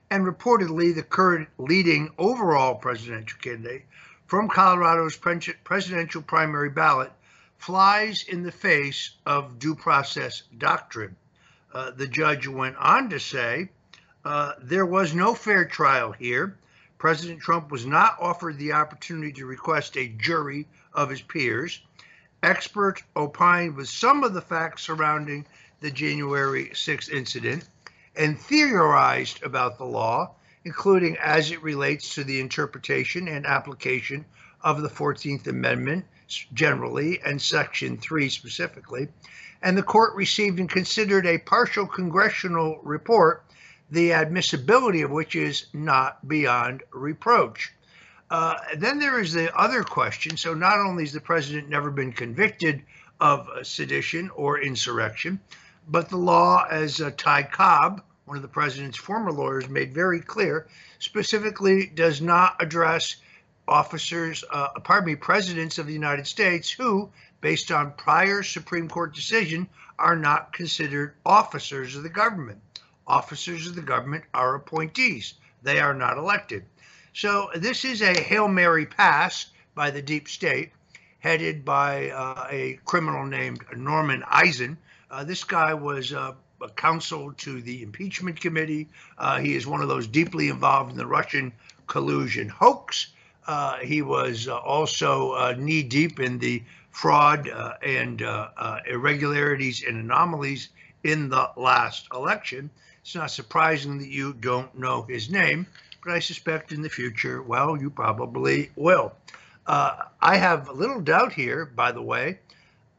and 0.09 0.25
reportedly 0.25 0.93
the 0.93 1.03
current 1.03 1.47
leading 1.57 2.11
overall 2.17 2.75
presidential 2.75 3.39
candidate 3.39 3.85
from 4.27 4.47
Colorado's 4.47 5.17
presidential 5.63 6.21
primary 6.21 6.69
ballot, 6.69 7.11
flies 7.57 8.23
in 8.27 8.43
the 8.43 8.51
face 8.51 9.11
of 9.25 9.57
due 9.59 9.75
process 9.75 10.43
doctrine. 10.57 11.15
Uh, 11.73 11.91
the 11.91 12.07
judge 12.07 12.47
went 12.47 12.75
on 12.77 13.09
to 13.09 13.19
say 13.19 13.69
uh, 14.25 14.53
there 14.61 14.85
was 14.85 15.13
no 15.13 15.33
fair 15.33 15.65
trial 15.65 16.11
here. 16.11 16.57
President 16.99 17.41
Trump 17.41 17.71
was 17.71 17.85
not 17.85 18.17
offered 18.19 18.57
the 18.57 18.73
opportunity 18.73 19.31
to 19.31 19.45
request 19.45 19.97
a 19.97 20.09
jury 20.09 20.67
of 20.93 21.09
his 21.09 21.21
peers 21.21 21.81
expert 22.43 23.03
opined 23.15 23.75
with 23.75 23.89
some 23.89 24.23
of 24.23 24.33
the 24.33 24.41
facts 24.41 24.83
surrounding 24.83 25.45
the 25.81 25.91
January 25.91 26.69
6th 26.73 27.09
incident 27.09 27.67
and 28.15 28.39
theorized 28.39 29.41
about 29.43 29.77
the 29.77 29.85
law, 29.85 30.35
including 30.65 31.17
as 31.17 31.51
it 31.51 31.61
relates 31.61 32.15
to 32.15 32.23
the 32.23 32.39
interpretation 32.39 33.27
and 33.27 33.45
application 33.45 34.25
of 34.61 34.81
the 34.81 34.89
14th 34.89 35.47
Amendment 35.47 36.05
generally 36.53 37.19
and 37.25 37.41
Section 37.41 37.97
3 37.97 38.29
specifically. 38.29 39.07
And 39.61 39.77
the 39.77 39.83
court 39.83 40.15
received 40.15 40.59
and 40.59 40.69
considered 40.69 41.25
a 41.25 41.37
partial 41.39 41.85
congressional 41.85 42.79
report, 42.83 43.43
the 43.91 44.13
admissibility 44.13 45.01
of 45.01 45.11
which 45.11 45.35
is 45.35 45.65
not 45.73 46.27
beyond 46.27 46.83
reproach. 46.91 47.73
Uh, 48.29 48.55
then 48.77 48.99
there 48.99 49.19
is 49.19 49.33
the 49.33 49.55
other 49.57 49.83
question. 49.83 50.37
So 50.37 50.53
not 50.53 50.79
only 50.79 51.03
has 51.03 51.13
the 51.13 51.21
president 51.21 51.69
never 51.69 51.89
been 51.89 52.13
convicted 52.13 52.83
of 53.19 53.49
sedition 53.63 54.29
or 54.35 54.59
insurrection, 54.61 55.39
but 55.87 56.09
the 56.09 56.17
law, 56.17 56.65
as 56.69 57.01
uh, 57.01 57.11
Ty 57.17 57.43
Cobb, 57.43 58.03
one 58.25 58.37
of 58.37 58.43
the 58.43 58.47
president's 58.47 58.97
former 58.97 59.31
lawyers, 59.31 59.67
made 59.67 59.93
very 59.93 60.21
clear, 60.21 60.67
specifically 60.99 61.87
does 61.87 62.21
not 62.21 62.55
address 62.59 63.15
officers, 63.67 64.43
uh, 64.51 64.67
pardon 64.83 65.07
me, 65.07 65.15
presidents 65.15 65.79
of 65.79 65.87
the 65.87 65.93
United 65.93 66.27
States 66.27 66.69
who, 66.69 67.09
based 67.41 67.71
on 67.71 67.93
prior 67.93 68.43
Supreme 68.43 68.87
Court 68.87 69.15
decision, 69.15 69.67
are 69.97 70.15
not 70.15 70.53
considered 70.53 71.15
officers 71.25 71.95
of 71.95 72.03
the 72.03 72.09
government. 72.09 72.59
Officers 73.09 73.65
of 73.65 73.75
the 73.75 73.81
government 73.81 74.23
are 74.35 74.53
appointees. 74.53 75.33
They 75.63 75.79
are 75.79 75.95
not 75.95 76.17
elected. 76.17 76.63
So 77.13 77.49
this 77.55 77.83
is 77.83 78.03
a 78.03 78.21
Hail 78.21 78.47
Mary 78.47 78.85
pass 78.85 79.47
by 79.73 79.89
the 79.89 80.01
deep 80.01 80.29
state, 80.29 80.71
headed 81.19 81.65
by 81.65 82.11
uh, 82.11 82.47
a 82.49 82.79
criminal 82.85 83.25
named 83.25 83.65
Norman 83.75 84.23
Eisen. 84.29 84.77
Uh, 85.09 85.23
this 85.23 85.43
guy 85.43 85.73
was 85.73 86.13
uh, 86.13 86.33
a 86.61 86.69
counsel 86.69 87.33
to 87.33 87.61
the 87.61 87.81
impeachment 87.81 88.39
committee. 88.39 88.87
Uh, 89.17 89.39
he 89.39 89.55
is 89.55 89.65
one 89.65 89.81
of 89.81 89.87
those 89.87 90.05
deeply 90.05 90.49
involved 90.49 90.91
in 90.91 90.97
the 90.97 91.07
Russian 91.07 91.51
collusion 91.87 92.47
hoax. 92.47 93.07
Uh, 93.47 93.77
he 93.77 94.03
was 94.03 94.47
uh, 94.47 94.55
also 94.57 95.55
knee 95.55 95.81
deep 95.81 96.19
in 96.19 96.37
the 96.37 96.63
fraud 96.91 97.49
and 97.81 98.21
irregularities 98.85 99.83
and 99.83 99.97
anomalies 99.97 100.69
in 101.03 101.29
the 101.29 101.49
last 101.55 102.07
election. 102.13 102.69
It's 103.09 103.15
not 103.15 103.31
surprising 103.31 103.97
that 103.97 104.09
you 104.09 104.33
don't 104.33 104.77
know 104.77 105.01
his 105.01 105.31
name 105.31 105.65
but 106.03 106.13
I 106.13 106.19
suspect 106.19 106.71
in 106.71 106.81
the 106.83 106.89
future, 106.89 107.41
well, 107.41 107.75
you 107.75 107.89
probably 107.89 108.71
will. 108.75 109.13
Uh, 109.65 110.03
I 110.21 110.37
have 110.37 110.69
little 110.69 111.01
doubt 111.01 111.33
here, 111.33 111.65
by 111.65 111.91
the 111.91 112.03
way, 112.03 112.39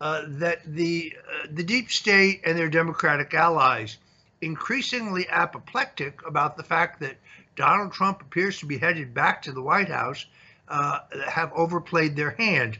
uh, 0.00 0.24
that 0.26 0.62
the 0.66 1.14
uh, 1.16 1.46
the 1.50 1.62
deep 1.62 1.90
state 1.90 2.42
and 2.44 2.58
their 2.58 2.68
Democratic 2.68 3.34
allies, 3.34 3.98
increasingly 4.40 5.28
apoplectic 5.28 6.26
about 6.26 6.56
the 6.56 6.62
fact 6.62 7.00
that 7.00 7.16
Donald 7.56 7.92
Trump 7.92 8.20
appears 8.20 8.58
to 8.58 8.66
be 8.66 8.78
headed 8.78 9.14
back 9.14 9.42
to 9.42 9.52
the 9.52 9.62
White 9.62 9.88
House, 9.88 10.26
uh, 10.68 11.00
have 11.26 11.52
overplayed 11.54 12.16
their 12.16 12.30
hand. 12.30 12.78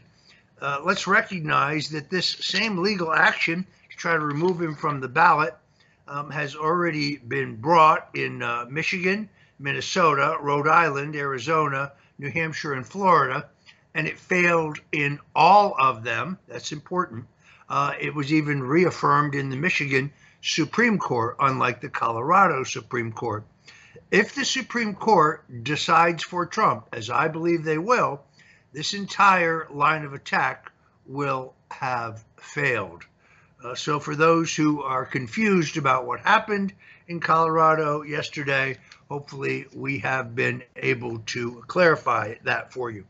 Uh, 0.61 0.79
let's 0.83 1.07
recognize 1.07 1.89
that 1.89 2.09
this 2.09 2.27
same 2.27 2.77
legal 2.77 3.11
action 3.11 3.65
to 3.89 3.97
try 3.97 4.13
to 4.13 4.19
remove 4.19 4.61
him 4.61 4.75
from 4.75 4.99
the 4.99 5.09
ballot 5.09 5.55
um, 6.11 6.29
has 6.29 6.55
already 6.55 7.17
been 7.17 7.55
brought 7.55 8.09
in 8.13 8.43
uh, 8.43 8.65
Michigan 8.69 9.29
Minnesota, 9.61 10.37
Rhode 10.41 10.67
Island, 10.67 11.15
Arizona, 11.15 11.93
New 12.17 12.29
Hampshire, 12.29 12.73
and 12.73 12.85
Florida, 12.85 13.47
and 13.93 14.07
it 14.07 14.19
failed 14.19 14.79
in 14.91 15.19
all 15.35 15.75
of 15.79 16.03
them. 16.03 16.37
That's 16.47 16.71
important. 16.71 17.25
Uh, 17.69 17.93
it 17.99 18.13
was 18.13 18.33
even 18.33 18.63
reaffirmed 18.63 19.35
in 19.35 19.49
the 19.49 19.55
Michigan 19.55 20.11
Supreme 20.41 20.97
Court, 20.97 21.35
unlike 21.39 21.79
the 21.79 21.89
Colorado 21.89 22.63
Supreme 22.63 23.11
Court. 23.11 23.45
If 24.09 24.35
the 24.35 24.43
Supreme 24.43 24.95
Court 24.95 25.63
decides 25.63 26.23
for 26.23 26.45
Trump, 26.45 26.87
as 26.91 27.09
I 27.09 27.27
believe 27.27 27.63
they 27.63 27.77
will, 27.77 28.21
this 28.73 28.93
entire 28.93 29.67
line 29.69 30.03
of 30.03 30.13
attack 30.13 30.71
will 31.05 31.53
have 31.69 32.23
failed. 32.37 33.03
Uh, 33.63 33.75
so, 33.75 33.99
for 33.99 34.15
those 34.15 34.55
who 34.55 34.81
are 34.81 35.05
confused 35.05 35.77
about 35.77 36.05
what 36.05 36.19
happened 36.19 36.73
in 37.07 37.19
Colorado 37.19 38.01
yesterday, 38.01 38.77
hopefully 39.07 39.67
we 39.73 39.99
have 39.99 40.35
been 40.35 40.63
able 40.77 41.19
to 41.19 41.63
clarify 41.67 42.33
that 42.43 42.73
for 42.73 42.89
you. 42.89 43.05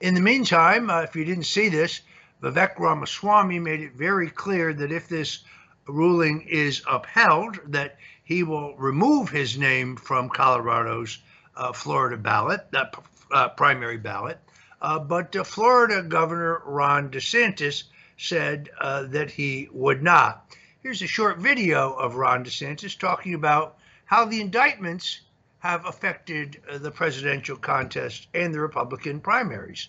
In 0.00 0.14
the 0.14 0.20
meantime, 0.20 0.88
uh, 0.88 1.02
if 1.02 1.14
you 1.14 1.24
didn't 1.24 1.44
see 1.44 1.68
this, 1.68 2.00
Vivek 2.42 2.78
Ramaswamy 2.78 3.58
made 3.58 3.80
it 3.80 3.92
very 3.92 4.30
clear 4.30 4.72
that 4.72 4.90
if 4.90 5.08
this 5.08 5.44
ruling 5.86 6.42
is 6.42 6.82
upheld, 6.88 7.58
that 7.66 7.98
he 8.24 8.42
will 8.42 8.74
remove 8.76 9.28
his 9.28 9.58
name 9.58 9.96
from 9.96 10.30
Colorado's 10.30 11.18
uh, 11.56 11.72
Florida 11.72 12.16
ballot, 12.16 12.70
that 12.70 12.94
uh, 13.30 13.48
primary 13.50 13.98
ballot. 13.98 14.38
Uh, 14.80 14.98
but 14.98 15.34
Florida 15.46 16.02
Governor 16.02 16.62
Ron 16.64 17.10
DeSantis 17.10 17.84
said 18.20 18.68
uh, 18.80 19.04
that 19.04 19.30
he 19.30 19.68
would 19.72 20.02
not. 20.02 20.54
Here's 20.82 21.02
a 21.02 21.06
short 21.06 21.38
video 21.38 21.92
of 21.94 22.16
Ron 22.16 22.44
DeSantis 22.44 22.98
talking 22.98 23.34
about 23.34 23.78
how 24.04 24.24
the 24.24 24.40
indictments 24.40 25.22
have 25.60 25.86
affected 25.86 26.60
uh, 26.70 26.78
the 26.78 26.90
presidential 26.90 27.56
contest 27.56 28.28
and 28.34 28.52
the 28.52 28.60
Republican 28.60 29.20
primaries. 29.20 29.88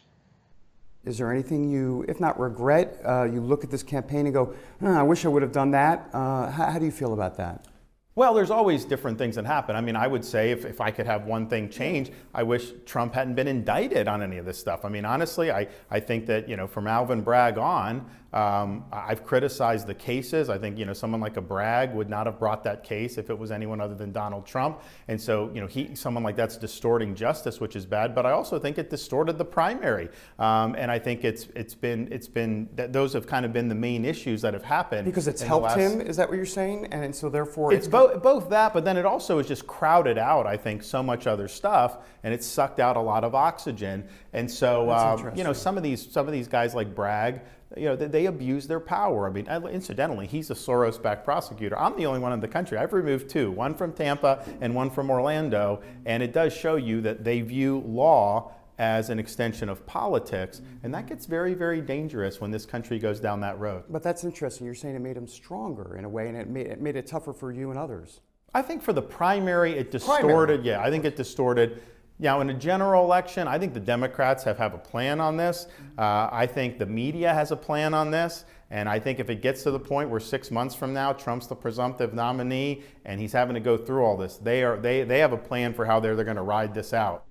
Is 1.03 1.17
there 1.17 1.31
anything 1.31 1.69
you, 1.69 2.05
if 2.07 2.19
not 2.19 2.39
regret, 2.39 3.01
uh, 3.05 3.23
you 3.23 3.41
look 3.41 3.63
at 3.63 3.71
this 3.71 3.83
campaign 3.83 4.27
and 4.27 4.33
go, 4.33 4.53
oh, 4.81 4.93
I 4.93 5.03
wish 5.03 5.25
I 5.25 5.29
would 5.29 5.41
have 5.41 5.51
done 5.51 5.71
that? 5.71 6.09
Uh, 6.13 6.49
how, 6.51 6.65
how, 6.71 6.79
do 6.79 6.85
you 6.85 6.91
feel 6.91 7.13
about 7.13 7.35
that? 7.37 7.65
Well, 8.13 8.33
there's 8.33 8.51
always 8.51 8.85
different 8.85 9.17
things 9.17 9.35
that 9.35 9.45
happen. 9.45 9.75
I 9.75 9.81
mean, 9.81 9.95
I 9.95 10.05
would 10.05 10.23
say 10.23 10.51
if, 10.51 10.65
if 10.65 10.81
I 10.81 10.91
could 10.91 11.05
have 11.05 11.25
one 11.25 11.47
thing 11.47 11.69
change, 11.69 12.11
I 12.35 12.43
wish 12.43 12.71
Trump 12.85 13.15
hadn't 13.15 13.35
been 13.35 13.47
indicted 13.47 14.07
on 14.07 14.21
any 14.21 14.37
of 14.37 14.45
this 14.45 14.59
stuff. 14.59 14.83
I 14.83 14.89
mean, 14.89 15.05
honestly, 15.05 15.49
I, 15.49 15.67
I 15.89 16.01
think 16.01 16.25
that, 16.27 16.47
you 16.47 16.57
know, 16.57 16.67
from 16.67 16.87
Alvin 16.87 17.21
Bragg 17.21 17.57
on, 17.57 18.05
um, 18.33 18.85
I've 18.91 19.23
criticized 19.25 19.87
the 19.87 19.93
cases. 19.93 20.49
I 20.49 20.57
think, 20.57 20.77
you 20.77 20.85
know, 20.85 20.93
someone 20.93 21.21
like 21.21 21.37
a 21.37 21.41
Bragg 21.41 21.93
would 21.93 22.09
not 22.09 22.25
have 22.25 22.39
brought 22.39 22.63
that 22.63 22.83
case 22.83 23.17
if 23.17 23.29
it 23.29 23.37
was 23.37 23.51
anyone 23.51 23.81
other 23.81 23.95
than 23.95 24.11
Donald 24.11 24.45
Trump. 24.45 24.81
And 25.07 25.19
so, 25.19 25.51
you 25.53 25.61
know, 25.61 25.67
he, 25.67 25.95
someone 25.95 26.23
like 26.23 26.35
that's 26.35 26.57
distorting 26.57 27.15
justice, 27.15 27.59
which 27.59 27.75
is 27.75 27.85
bad. 27.85 28.15
But 28.15 28.25
I 28.25 28.31
also 28.31 28.59
think 28.59 28.77
it 28.77 28.89
distorted 28.89 29.37
the 29.37 29.45
primary. 29.45 30.09
Um, 30.39 30.75
and 30.77 30.91
I 30.91 30.99
think 30.99 31.23
it's, 31.23 31.47
it's 31.55 31.75
been, 31.75 32.07
it's 32.11 32.27
been, 32.27 32.69
that 32.75 32.93
those 32.93 33.13
have 33.13 33.27
kind 33.27 33.45
of 33.45 33.53
been 33.53 33.67
the 33.67 33.75
main 33.75 34.05
issues 34.05 34.41
that 34.41 34.53
have 34.53 34.63
happened. 34.63 35.05
Because 35.05 35.27
it's 35.27 35.41
helped 35.41 35.65
last, 35.65 35.77
him, 35.77 36.01
is 36.01 36.17
that 36.17 36.29
what 36.29 36.37
you're 36.37 36.45
saying? 36.45 36.87
And 36.87 37.15
so 37.15 37.29
therefore 37.29 37.73
it's, 37.73 37.85
it's 37.85 37.91
both, 37.91 38.21
both 38.23 38.49
that, 38.49 38.73
but 38.73 38.85
then 38.85 38.97
it 38.97 39.05
also 39.05 39.37
has 39.37 39.47
just 39.47 39.67
crowded 39.67 40.17
out, 40.17 40.47
I 40.47 40.57
think, 40.57 40.83
so 40.83 41.03
much 41.03 41.27
other 41.27 41.47
stuff, 41.47 41.97
and 42.23 42.33
it's 42.33 42.45
sucked 42.45 42.79
out 42.79 42.97
a 42.97 43.01
lot 43.01 43.23
of 43.23 43.35
oxygen. 43.35 44.07
And 44.33 44.49
so, 44.49 44.89
um, 44.91 45.31
you 45.35 45.43
know, 45.43 45.53
some 45.53 45.77
of 45.77 45.83
these 45.83 46.11
some 46.11 46.27
of 46.27 46.33
these 46.33 46.47
guys 46.47 46.75
like 46.75 46.93
Bragg, 46.95 47.41
you 47.77 47.85
know, 47.85 47.95
they, 47.95 48.07
they 48.07 48.25
abuse 48.25 48.67
their 48.67 48.79
power. 48.79 49.27
I 49.27 49.31
mean, 49.31 49.47
incidentally, 49.47 50.27
he's 50.27 50.49
a 50.51 50.55
Soros-backed 50.55 51.23
prosecutor. 51.23 51.77
I'm 51.79 51.95
the 51.95 52.05
only 52.05 52.19
one 52.19 52.33
in 52.33 52.39
the 52.39 52.47
country. 52.47 52.77
I've 52.77 52.93
removed 52.93 53.29
two, 53.29 53.51
one 53.51 53.75
from 53.75 53.93
Tampa 53.93 54.45
and 54.59 54.75
one 54.75 54.89
from 54.89 55.09
Orlando, 55.09 55.81
and 56.05 56.21
it 56.21 56.33
does 56.33 56.53
show 56.53 56.75
you 56.75 57.01
that 57.01 57.23
they 57.23 57.41
view 57.41 57.83
law 57.85 58.51
as 58.77 59.11
an 59.11 59.19
extension 59.19 59.69
of 59.69 59.85
politics, 59.85 60.61
and 60.81 60.93
that 60.93 61.05
gets 61.05 61.27
very, 61.27 61.53
very 61.53 61.81
dangerous 61.81 62.41
when 62.41 62.49
this 62.49 62.65
country 62.65 62.97
goes 62.97 63.19
down 63.19 63.39
that 63.39 63.59
road. 63.59 63.83
But 63.89 64.01
that's 64.01 64.23
interesting. 64.23 64.65
You're 64.65 64.73
saying 64.73 64.95
it 64.95 65.01
made 65.01 65.15
him 65.15 65.27
stronger 65.27 65.97
in 65.97 66.03
a 66.03 66.09
way, 66.09 66.27
and 66.27 66.35
it 66.35 66.49
made 66.49 66.65
it, 66.65 66.81
made 66.81 66.95
it 66.95 67.05
tougher 67.05 67.31
for 67.31 67.51
you 67.51 67.69
and 67.69 67.77
others. 67.77 68.21
I 68.55 68.63
think 68.63 68.81
for 68.81 68.91
the 68.91 69.01
primary, 69.01 69.73
it 69.73 69.91
distorted. 69.91 70.27
Primary. 70.27 70.61
Yeah, 70.63 70.81
I 70.81 70.89
think 70.89 71.05
it 71.05 71.15
distorted. 71.15 71.83
Now, 72.21 72.39
in 72.39 72.51
a 72.51 72.53
general 72.53 73.03
election, 73.03 73.47
I 73.47 73.57
think 73.57 73.73
the 73.73 73.79
Democrats 73.79 74.43
have, 74.43 74.59
have 74.59 74.75
a 74.75 74.77
plan 74.77 75.19
on 75.19 75.37
this. 75.37 75.67
Uh, 75.97 76.29
I 76.31 76.45
think 76.45 76.77
the 76.77 76.85
media 76.85 77.33
has 77.33 77.49
a 77.51 77.55
plan 77.55 77.95
on 77.95 78.11
this. 78.11 78.45
And 78.69 78.87
I 78.87 78.99
think 78.99 79.19
if 79.19 79.29
it 79.31 79.41
gets 79.41 79.63
to 79.63 79.71
the 79.71 79.79
point 79.79 80.09
where 80.09 80.19
six 80.19 80.51
months 80.51 80.75
from 80.75 80.93
now, 80.93 81.13
Trump's 81.13 81.47
the 81.47 81.55
presumptive 81.55 82.13
nominee 82.13 82.83
and 83.05 83.19
he's 83.19 83.33
having 83.33 83.55
to 83.55 83.59
go 83.59 83.75
through 83.75 84.05
all 84.05 84.15
this, 84.15 84.37
they, 84.37 84.63
are, 84.63 84.77
they, 84.77 85.03
they 85.03 85.17
have 85.17 85.33
a 85.33 85.37
plan 85.37 85.73
for 85.73 85.83
how 85.83 85.99
they're, 85.99 86.15
they're 86.15 86.23
going 86.23 86.37
to 86.37 86.43
ride 86.43 86.73
this 86.75 86.93
out. 86.93 87.25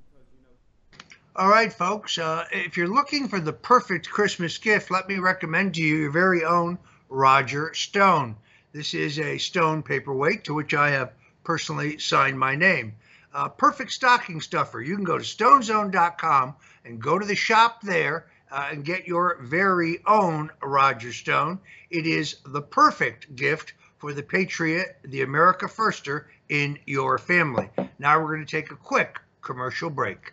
All 1.37 1.49
right, 1.49 1.73
folks, 1.73 2.19
uh, 2.19 2.45
if 2.51 2.77
you're 2.77 2.93
looking 2.93 3.29
for 3.29 3.39
the 3.39 3.53
perfect 3.53 4.11
Christmas 4.11 4.59
gift, 4.59 4.91
let 4.91 5.09
me 5.09 5.19
recommend 5.19 5.75
to 5.75 5.83
you 5.83 5.97
your 5.97 6.11
very 6.11 6.45
own 6.45 6.77
Roger 7.09 7.73
Stone. 7.75 8.37
This 8.73 8.93
is 8.93 9.21
a 9.21 9.39
stone 9.39 9.85
paperweight 9.85 10.45
to 10.45 10.55
which 10.55 10.75
I 10.75 10.91
have 10.91 11.13
personally 11.45 11.99
signed 11.99 12.39
my 12.39 12.57
name. 12.57 12.95
Uh, 13.33 13.49
perfect 13.49 13.93
stocking 13.93 14.41
stuffer. 14.41 14.81
You 14.81 14.97
can 14.97 15.05
go 15.05 15.19
to 15.19 15.25
stonezone.com 15.25 16.57
and 16.85 17.01
go 17.01 17.19
to 17.19 17.27
the 17.27 17.37
shop 17.37 17.83
there 17.83 18.27
uh, 18.51 18.69
and 18.73 18.85
get 18.85 19.07
your 19.07 19.39
very 19.43 20.01
own 20.07 20.51
Roger 20.63 21.13
Stone. 21.13 21.61
It 21.91 22.07
is 22.07 22.37
the 22.45 22.63
perfect 22.63 23.37
gift 23.37 23.75
for 23.99 24.13
the 24.13 24.23
patriot, 24.23 24.99
the 25.05 25.23
America 25.23 25.67
Firster 25.67 26.25
in 26.49 26.79
your 26.87 27.19
family. 27.19 27.71
Now 27.99 28.21
we're 28.21 28.35
going 28.35 28.47
to 28.47 28.51
take 28.51 28.73
a 28.73 28.77
quick 28.77 29.21
commercial 29.43 29.91
break. 29.91 30.33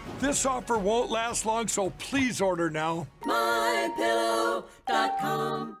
This 0.21 0.45
offer 0.45 0.77
won't 0.77 1.09
last 1.09 1.47
long, 1.47 1.67
so 1.67 1.89
please 1.97 2.39
order 2.41 2.69
now. 2.69 3.07
MyPillow.com 3.23 5.80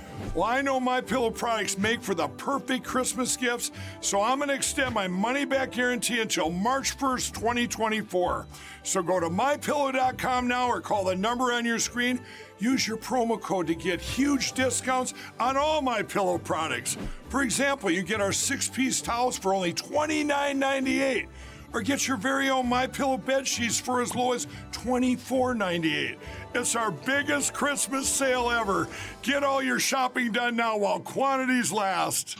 Well, 0.33 0.45
I 0.45 0.61
know 0.61 0.79
my 0.79 1.01
pillow 1.01 1.29
products 1.29 1.77
make 1.77 2.01
for 2.01 2.15
the 2.15 2.27
perfect 2.29 2.85
Christmas 2.85 3.35
gifts, 3.35 3.71
so 3.99 4.21
I'm 4.21 4.37
going 4.37 4.47
to 4.47 4.55
extend 4.55 4.93
my 4.95 5.07
money 5.07 5.43
back 5.43 5.71
guarantee 5.71 6.21
until 6.21 6.49
March 6.49 6.97
1st, 6.97 7.33
2024. 7.33 8.47
So 8.83 9.03
go 9.03 9.19
to 9.19 9.29
mypillow.com 9.29 10.47
now 10.47 10.69
or 10.69 10.79
call 10.79 11.03
the 11.03 11.15
number 11.15 11.51
on 11.51 11.65
your 11.65 11.79
screen. 11.79 12.21
Use 12.59 12.87
your 12.87 12.97
promo 12.97 13.41
code 13.41 13.67
to 13.67 13.75
get 13.75 13.99
huge 13.99 14.53
discounts 14.53 15.13
on 15.39 15.57
all 15.57 15.81
my 15.81 16.01
pillow 16.01 16.37
products. 16.37 16.97
For 17.27 17.41
example, 17.41 17.91
you 17.91 18.01
get 18.01 18.21
our 18.21 18.31
six-piece 18.31 19.01
towels 19.01 19.37
for 19.37 19.53
only 19.53 19.73
$29.98 19.73 21.27
or 21.73 21.81
get 21.81 22.07
your 22.07 22.17
very 22.17 22.49
own 22.49 22.67
My 22.67 22.87
Pillow 22.87 23.17
bed 23.17 23.47
sheets 23.47 23.79
for 23.79 24.01
as 24.01 24.15
low 24.15 24.33
as 24.33 24.47
$24.98. 24.71 26.17
It's 26.53 26.75
our 26.75 26.91
biggest 26.91 27.53
Christmas 27.53 28.09
sale 28.09 28.49
ever. 28.51 28.89
Get 29.21 29.41
all 29.41 29.63
your 29.63 29.79
shopping 29.79 30.33
done 30.33 30.57
now 30.57 30.77
while 30.77 30.99
quantities 30.99 31.71
last. 31.71 32.37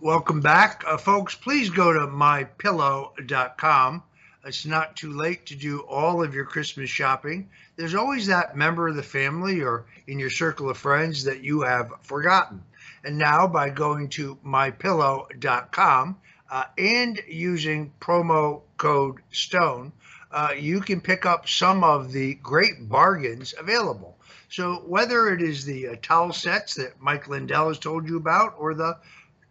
Welcome 0.00 0.40
back, 0.40 0.84
uh, 0.86 0.96
folks. 0.96 1.34
Please 1.34 1.70
go 1.70 1.92
to 1.92 2.06
mypillow.com. 2.06 4.02
It's 4.46 4.64
not 4.64 4.94
too 4.94 5.12
late 5.12 5.46
to 5.46 5.56
do 5.56 5.80
all 5.80 6.22
of 6.22 6.34
your 6.34 6.44
Christmas 6.44 6.88
shopping. 6.88 7.48
There's 7.74 7.96
always 7.96 8.28
that 8.28 8.56
member 8.56 8.86
of 8.86 8.94
the 8.94 9.02
family 9.02 9.62
or 9.62 9.86
in 10.06 10.20
your 10.20 10.30
circle 10.30 10.70
of 10.70 10.76
friends 10.78 11.24
that 11.24 11.42
you 11.42 11.62
have 11.62 11.90
forgotten. 12.02 12.62
And 13.02 13.18
now, 13.18 13.48
by 13.48 13.70
going 13.70 14.08
to 14.10 14.36
mypillow.com 14.46 16.16
uh, 16.50 16.64
and 16.78 17.20
using 17.26 17.92
promo 18.00 18.62
code 18.76 19.20
STONE, 19.32 19.92
uh, 20.34 20.50
you 20.58 20.80
can 20.80 21.00
pick 21.00 21.24
up 21.24 21.48
some 21.48 21.84
of 21.84 22.10
the 22.10 22.34
great 22.42 22.88
bargains 22.88 23.54
available. 23.56 24.18
So, 24.48 24.82
whether 24.86 25.32
it 25.32 25.40
is 25.40 25.64
the 25.64 25.88
uh, 25.88 25.96
towel 26.02 26.32
sets 26.32 26.74
that 26.74 27.00
Mike 27.00 27.28
Lindell 27.28 27.68
has 27.68 27.78
told 27.78 28.08
you 28.08 28.16
about, 28.16 28.56
or 28.58 28.74
the 28.74 28.98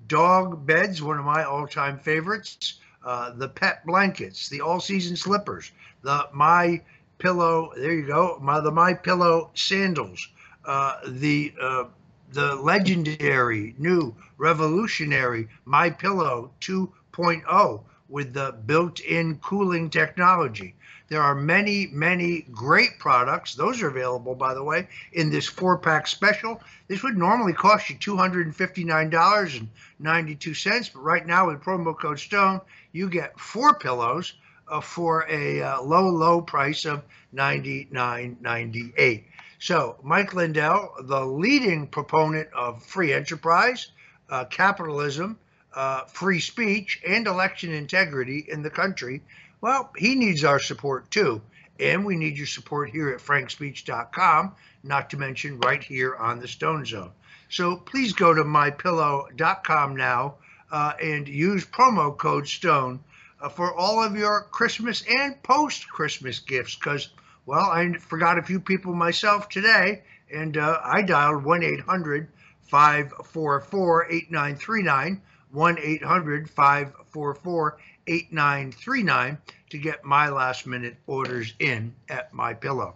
dog 0.08 0.66
beds, 0.66 1.02
one 1.02 1.18
of 1.18 1.24
my 1.24 1.46
all 1.46 1.68
time 1.68 1.98
favorites, 1.98 2.82
uh, 3.06 3.32
the 3.32 3.48
pet 3.48 3.86
blankets, 3.86 4.50
the 4.50 4.60
all 4.60 4.82
season 4.82 5.16
slippers, 5.16 5.72
the 6.02 6.28
My 6.34 6.82
Pillow, 7.18 7.72
there 7.78 7.94
you 7.94 8.06
go, 8.06 8.38
my, 8.42 8.60
the 8.60 8.72
My 8.72 8.94
Pillow 8.94 9.52
sandals, 9.54 10.28
uh, 10.66 10.98
the 11.08 11.54
uh, 11.62 11.86
the 12.34 12.56
legendary 12.56 13.74
new 13.78 14.14
revolutionary 14.38 15.48
My 15.64 15.90
Pillow 15.90 16.52
2.0 16.60 17.84
with 18.14 18.32
the 18.32 18.56
built-in 18.68 19.36
cooling 19.40 19.90
technology. 19.90 20.76
There 21.08 21.24
are 21.24 21.34
many, 21.34 21.88
many 21.88 22.42
great 22.52 23.00
products. 23.00 23.56
Those 23.56 23.82
are 23.82 23.88
available, 23.88 24.36
by 24.36 24.54
the 24.54 24.64
way, 24.64 24.88
in 25.14 25.32
this 25.32 25.48
four-pack 25.48 26.06
special. 26.06 26.62
This 26.88 27.02
would 27.02 27.18
normally 27.18 27.54
cost 27.54 27.90
you 27.90 27.96
$259.92, 27.96 30.94
but 30.94 31.02
right 31.02 31.26
now 31.26 31.48
with 31.48 31.62
promo 31.62 32.00
code 32.00 32.20
STONE, 32.20 32.62
you 32.92 33.10
get 33.10 33.40
four 33.40 33.80
pillows 33.80 34.34
uh, 34.68 34.80
for 34.80 35.26
a 35.28 35.64
uh, 35.64 35.82
low, 35.82 36.08
low 36.08 36.40
price 36.40 36.86
of 36.86 37.02
$99.98. 37.34 39.24
So, 39.58 39.98
Mike 40.04 40.36
Lindell, 40.36 40.94
the 41.02 41.26
leading 41.26 41.88
proponent 41.88 42.50
of 42.54 42.84
free 42.84 43.12
enterprise, 43.12 43.88
uh, 44.30 44.46
capitalism, 44.46 45.40
uh, 45.74 46.06
free 46.06 46.40
speech, 46.40 47.02
and 47.08 47.28
election 47.28 47.72
integrity 47.72 48.46
in 48.48 48.62
the 48.62 48.70
country, 48.70 49.22
well, 49.62 49.92
he 49.98 50.16
needs 50.16 50.44
our 50.44 50.60
support 50.60 51.10
too. 51.12 51.42
And 51.80 52.06
we 52.06 52.16
need 52.16 52.38
your 52.38 52.48
support 52.48 52.92
here 52.92 53.10
at 53.10 53.20
frankspeech.com, 53.20 54.56
not 54.84 55.10
to 55.10 55.18
mention 55.18 55.60
right 55.60 55.84
here 55.84 56.16
on 56.16 56.40
the 56.40 56.48
Stone 56.48 56.86
Zone. 56.86 57.12
So 57.50 57.78
please 57.78 58.14
go 58.14 58.34
to 58.34 58.44
mypillow.com 58.44 59.96
now 59.96 60.36
uh, 60.72 60.94
and 61.02 61.28
use 61.28 61.66
promo 61.66 62.18
code 62.18 62.48
STONE 62.48 63.00
uh, 63.42 63.50
for 63.50 63.74
all 63.74 64.04
of 64.04 64.16
your 64.16 64.48
Christmas 64.52 65.04
and 65.08 65.42
post 65.44 65.88
Christmas 65.90 66.40
gifts 66.40 66.76
because 66.76 67.10
well, 67.46 67.70
I 67.70 67.94
forgot 67.94 68.38
a 68.38 68.44
few 68.44 68.60
people 68.60 68.94
myself 68.94 69.50
today, 69.50 70.04
and 70.34 70.58
uh, 70.58 70.80
I 70.82 71.02
dialed 71.02 71.44
1 71.44 71.64
800 71.64 72.30
544 72.62 74.06
8939, 74.06 75.22
1 75.54 75.78
800 75.80 76.50
544 76.50 77.78
8939 78.06 79.38
to 79.70 79.78
get 79.78 80.04
my 80.04 80.28
last 80.30 80.68
minute 80.68 80.98
orders 81.08 81.54
in 81.60 81.96
at 82.10 82.34
my 82.34 82.54
pillow. 82.54 82.96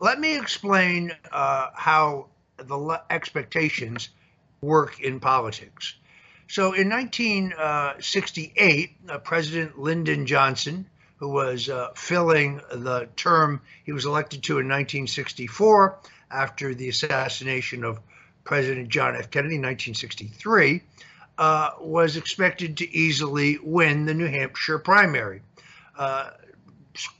Let 0.00 0.18
me 0.18 0.36
explain 0.36 1.12
uh, 1.30 1.68
how 1.74 2.26
the 2.56 3.00
expectations 3.10 4.08
work 4.60 4.98
in 5.00 5.20
politics. 5.20 5.94
So 6.48 6.72
in 6.72 6.88
1968, 6.88 8.90
uh, 9.08 9.18
President 9.18 9.78
Lyndon 9.78 10.26
Johnson 10.26 10.86
who 11.18 11.28
was 11.28 11.68
uh, 11.68 11.90
filling 11.94 12.60
the 12.72 13.08
term 13.16 13.60
he 13.84 13.92
was 13.92 14.06
elected 14.06 14.42
to 14.44 14.52
in 14.52 14.66
1964 14.66 15.98
after 16.30 16.74
the 16.74 16.88
assassination 16.88 17.84
of 17.84 18.00
President 18.44 18.88
John 18.88 19.16
F. 19.16 19.30
Kennedy 19.30 19.56
in 19.56 19.62
1963, 19.62 20.82
uh, 21.38 21.70
was 21.80 22.16
expected 22.16 22.76
to 22.76 22.96
easily 22.96 23.58
win 23.62 24.04
the 24.04 24.12
New 24.12 24.26
Hampshire 24.26 24.78
primary. 24.78 25.40
Uh, 25.96 26.30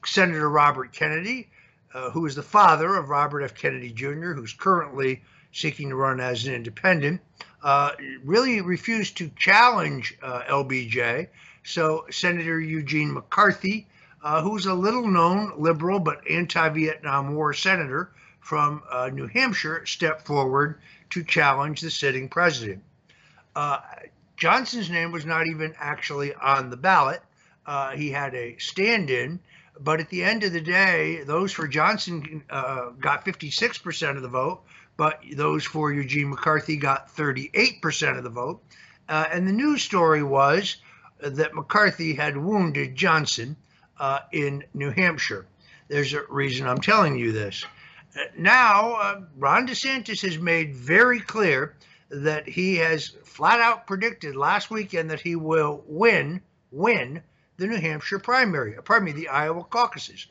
Senator 0.04 0.50
Robert 0.50 0.92
Kennedy, 0.92 1.48
uh, 1.94 2.11
who 2.11 2.26
is 2.26 2.35
the 2.35 2.42
father 2.42 2.96
of 2.96 3.11
Robert 3.11 3.42
F. 3.42 3.54
Kennedy 3.54 3.92
Jr., 3.92 4.33
who's 4.33 4.52
currently 4.52 5.22
seeking 5.52 5.90
to 5.90 5.94
run 5.94 6.18
as 6.18 6.46
an 6.46 6.54
independent, 6.54 7.20
uh, 7.62 7.92
really 8.24 8.61
refused 8.61 9.16
to 9.18 9.31
challenge 9.38 10.16
uh, 10.20 10.42
LBJ 10.48 11.28
so 11.62 12.04
Senator 12.11 12.61
Eugene 12.61 13.12
McCarthy, 13.12 13.87
who's 14.42 14.66
a 14.66 14.74
little 14.74 15.07
known 15.07 15.52
liberal 15.59 16.00
but 16.00 16.28
anti 16.28 16.68
Vietnam 16.70 17.35
War 17.35 17.52
senator 17.52 18.11
from 18.40 18.83
New 19.12 19.26
Hampshire, 19.26 19.85
stepped 19.85 20.26
forward 20.26 20.81
to 21.11 21.22
challenge 21.22 21.83
the 21.83 21.90
sitting 21.90 22.28
president. 22.28 22.83
Uh, 23.59 23.81
Johnson's 24.37 24.88
name 24.88 25.11
was 25.11 25.27
not 25.27 25.49
even 25.49 25.75
actually 25.81 26.33
on 26.33 26.71
the 26.71 26.77
ballot. 26.77 27.21
Uh, 27.66 27.90
he 27.90 28.09
had 28.09 28.33
a 28.37 28.57
stand 28.59 29.11
in, 29.11 29.40
but 29.81 29.99
at 29.99 30.09
the 30.11 30.23
end 30.23 30.44
of 30.44 30.53
the 30.53 30.61
day, 30.61 31.25
those 31.25 31.51
for 31.51 31.66
Johnson 31.66 32.44
uh, 32.51 32.90
got 33.01 33.25
56% 33.25 34.14
of 34.14 34.23
the 34.23 34.29
vote, 34.29 34.62
but 34.97 35.21
those 35.33 35.64
for 35.64 35.92
Eugene 35.92 36.31
McCarthy 36.31 36.77
got 36.77 37.12
38% 37.16 38.16
of 38.16 38.23
the 38.23 38.31
vote. 38.31 38.62
Uh, 39.09 39.27
and 39.33 39.49
the 39.49 39.53
news 39.53 39.83
story 39.83 40.23
was 40.23 40.77
that 41.18 41.53
McCarthy 41.53 42.14
had 42.14 42.37
wounded 42.37 42.94
Johnson 42.94 43.57
uh, 43.99 44.21
in 44.31 44.62
New 44.73 44.90
Hampshire. 44.90 45.47
There's 45.88 46.14
a 46.14 46.23
reason 46.29 46.68
I'm 46.68 46.81
telling 46.81 47.18
you 47.18 47.33
this. 47.33 47.64
Now, 48.37 49.27
Ron 49.37 49.66
DeSantis 49.66 50.23
has 50.23 50.38
made 50.38 50.77
very 50.77 51.18
clear 51.18 51.75
that 52.11 52.49
he 52.49 52.77
has 52.77 53.09
flat 53.25 53.61
out 53.61 53.87
predicted 53.87 54.37
last 54.37 54.71
weekend 54.71 55.11
that 55.11 55.21
he 55.21 55.37
will 55.37 55.83
win, 55.87 56.40
win 56.71 57.23
the 57.57 57.66
New 57.66 57.77
Hampshire 57.77 58.18
primary, 58.18 58.73
pardon 58.85 59.07
me, 59.07 59.12
the 59.12 59.29
Iowa 59.29 59.64
caucuses. 59.64 60.27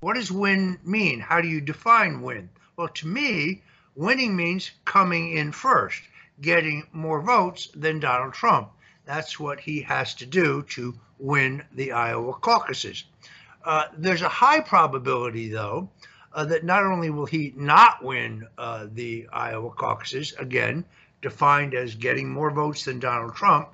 What 0.00 0.14
does 0.14 0.32
win 0.32 0.78
mean? 0.84 1.20
How 1.20 1.40
do 1.40 1.48
you 1.48 1.60
define 1.60 2.22
win? 2.22 2.48
Well, 2.76 2.88
to 2.88 3.06
me, 3.06 3.62
winning 3.94 4.34
means 4.34 4.70
coming 4.84 5.36
in 5.36 5.52
first, 5.52 6.00
getting 6.40 6.86
more 6.92 7.20
votes 7.20 7.68
than 7.74 8.00
Donald 8.00 8.32
Trump. 8.32 8.70
That's 9.04 9.38
what 9.38 9.60
he 9.60 9.82
has 9.82 10.14
to 10.14 10.26
do 10.26 10.62
to 10.70 10.94
win 11.18 11.62
the 11.72 11.92
Iowa 11.92 12.34
caucuses. 12.34 13.04
Uh, 13.64 13.84
there's 13.96 14.22
a 14.22 14.28
high 14.28 14.60
probability, 14.60 15.50
though, 15.50 15.90
uh, 16.32 16.44
that 16.44 16.64
not 16.64 16.84
only 16.84 17.10
will 17.10 17.26
he 17.26 17.52
not 17.56 18.04
win 18.04 18.46
uh, 18.56 18.86
the 18.92 19.26
Iowa 19.32 19.70
caucuses, 19.70 20.32
again, 20.38 20.84
defined 21.22 21.74
as 21.74 21.94
getting 21.94 22.28
more 22.28 22.50
votes 22.50 22.84
than 22.84 22.98
Donald 22.98 23.34
Trump, 23.34 23.68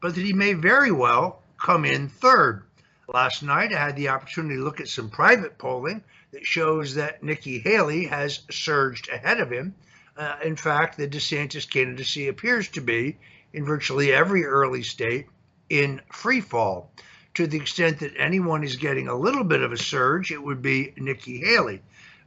but 0.00 0.14
that 0.14 0.24
he 0.24 0.32
may 0.32 0.52
very 0.52 0.92
well 0.92 1.42
come 1.58 1.84
in 1.84 2.08
third. 2.08 2.64
Last 3.08 3.42
night, 3.42 3.72
I 3.72 3.78
had 3.78 3.96
the 3.96 4.08
opportunity 4.08 4.56
to 4.56 4.64
look 4.64 4.80
at 4.80 4.88
some 4.88 5.10
private 5.10 5.58
polling 5.58 6.02
that 6.32 6.46
shows 6.46 6.94
that 6.94 7.22
Nikki 7.22 7.58
Haley 7.58 8.06
has 8.06 8.40
surged 8.50 9.08
ahead 9.08 9.40
of 9.40 9.50
him. 9.50 9.74
Uh, 10.16 10.36
in 10.44 10.56
fact, 10.56 10.96
the 10.96 11.08
DeSantis 11.08 11.68
candidacy 11.68 12.28
appears 12.28 12.68
to 12.68 12.80
be 12.80 13.16
in 13.52 13.64
virtually 13.64 14.12
every 14.12 14.44
early 14.44 14.82
state 14.82 15.26
in 15.68 16.00
free 16.12 16.40
fall. 16.40 16.92
To 17.34 17.46
the 17.46 17.56
extent 17.56 18.00
that 18.00 18.12
anyone 18.18 18.62
is 18.62 18.76
getting 18.76 19.08
a 19.08 19.14
little 19.14 19.44
bit 19.44 19.62
of 19.62 19.72
a 19.72 19.78
surge, 19.78 20.30
it 20.30 20.42
would 20.42 20.60
be 20.60 20.92
Nikki 20.96 21.38
Haley. 21.38 21.80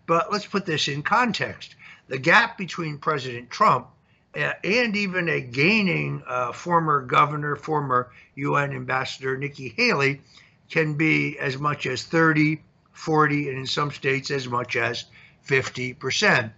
But 0.08 0.32
let's 0.32 0.46
put 0.46 0.65
this 0.65 0.88
in 0.88 1.02
context. 1.04 1.76
The 2.08 2.18
gap 2.18 2.58
between 2.58 3.00
President 3.00 3.50
Trump 3.50 3.88
uh, 4.36 4.54
and 4.63 4.96
even 4.96 5.30
a 5.30 5.41
gaining 5.41 6.22
uh, 6.28 6.52
former 6.52 7.02
governor, 7.02 7.56
former 7.56 8.12
UN 8.36 8.74
ambassador 8.74 9.38
Nikki 9.38 9.70
Haley 9.70 10.22
can 10.70 10.96
be 10.96 11.39
as 11.39 11.58
much 11.58 11.86
as 11.86 12.04
30, 12.04 12.62
40, 12.91 13.50
and 13.50 13.60
in 13.60 13.65
some 13.65 13.91
states 13.91 14.32
as 14.32 14.48
much 14.48 14.76
as 14.76 15.06
50%. 15.48 16.52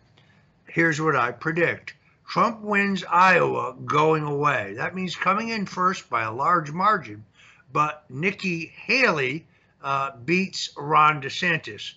Here's 0.65 1.01
what 1.01 1.15
I 1.15 1.31
predict 1.31 1.93
Trump 2.27 2.61
wins 2.61 3.05
Iowa 3.09 3.73
going 3.85 4.23
away. 4.23 4.73
That 4.75 4.95
means 4.95 5.15
coming 5.15 5.49
in 5.49 5.65
first 5.65 6.09
by 6.09 6.23
a 6.23 6.31
large 6.31 6.71
margin. 6.71 7.23
But 7.71 8.03
Nikki 8.09 8.65
Haley 8.65 9.45
uh, 9.81 10.11
beats 10.25 10.71
Ron 10.75 11.21
DeSantis. 11.21 11.93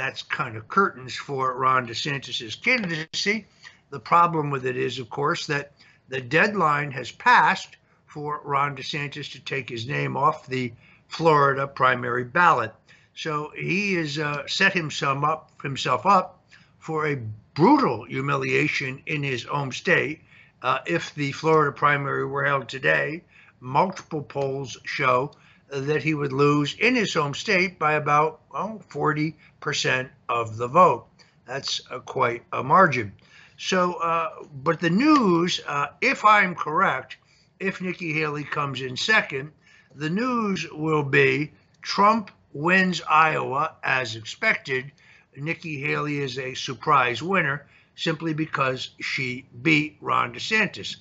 That's 0.00 0.22
kind 0.22 0.56
of 0.56 0.66
curtains 0.66 1.14
for 1.14 1.54
Ron 1.54 1.86
DeSantis' 1.86 2.62
candidacy. 2.62 3.46
The 3.90 4.00
problem 4.00 4.48
with 4.48 4.64
it 4.64 4.78
is, 4.78 4.98
of 4.98 5.10
course, 5.10 5.46
that 5.48 5.72
the 6.08 6.22
deadline 6.22 6.90
has 6.92 7.12
passed 7.12 7.76
for 8.06 8.40
Ron 8.42 8.74
DeSantis 8.74 9.30
to 9.32 9.40
take 9.40 9.68
his 9.68 9.86
name 9.86 10.16
off 10.16 10.46
the 10.46 10.72
Florida 11.08 11.66
primary 11.66 12.24
ballot. 12.24 12.72
So 13.14 13.52
he 13.54 13.92
has 13.96 14.18
uh, 14.18 14.46
set 14.46 14.72
himself 14.72 15.22
up, 15.22 15.60
himself 15.60 16.06
up 16.06 16.42
for 16.78 17.06
a 17.06 17.22
brutal 17.52 18.04
humiliation 18.04 19.02
in 19.04 19.22
his 19.22 19.44
home 19.44 19.70
state. 19.70 20.22
Uh, 20.62 20.78
if 20.86 21.14
the 21.14 21.32
Florida 21.32 21.72
primary 21.72 22.24
were 22.24 22.46
held 22.46 22.70
today, 22.70 23.22
multiple 23.60 24.22
polls 24.22 24.78
show 24.84 25.32
that 25.70 26.02
he 26.02 26.14
would 26.14 26.32
lose 26.32 26.74
in 26.78 26.94
his 26.94 27.14
home 27.14 27.34
state 27.34 27.78
by 27.78 27.94
about 27.94 28.40
well, 28.52 28.82
40% 28.90 30.08
of 30.28 30.56
the 30.56 30.66
vote. 30.66 31.06
That's 31.46 31.80
uh, 31.90 32.00
quite 32.00 32.42
a 32.52 32.62
margin. 32.62 33.12
So, 33.56 33.94
uh, 33.94 34.44
but 34.52 34.80
the 34.80 34.90
news, 34.90 35.60
uh, 35.66 35.88
if 36.00 36.24
I'm 36.24 36.54
correct, 36.54 37.18
if 37.58 37.80
Nikki 37.80 38.12
Haley 38.12 38.44
comes 38.44 38.80
in 38.80 38.96
second, 38.96 39.52
the 39.94 40.10
news 40.10 40.66
will 40.72 41.02
be 41.02 41.52
Trump 41.82 42.30
wins 42.52 43.02
Iowa 43.08 43.74
as 43.82 44.16
expected. 44.16 44.92
Nikki 45.36 45.80
Haley 45.80 46.20
is 46.20 46.38
a 46.38 46.54
surprise 46.54 47.22
winner 47.22 47.66
simply 47.96 48.32
because 48.32 48.90
she 49.00 49.46
beat 49.62 49.98
Ron 50.00 50.34
DeSantis. 50.34 50.96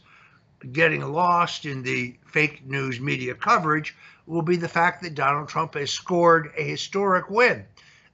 Getting 0.71 1.01
lost 1.01 1.65
in 1.65 1.81
the 1.83 2.17
fake 2.25 2.65
news 2.65 2.99
media 2.99 3.33
coverage 3.35 3.95
will 4.29 4.43
be 4.43 4.57
the 4.57 4.67
fact 4.67 5.01
that 5.01 5.15
Donald 5.15 5.49
Trump 5.49 5.73
has 5.73 5.89
scored 5.89 6.51
a 6.55 6.61
historic 6.61 7.31
win. 7.31 7.65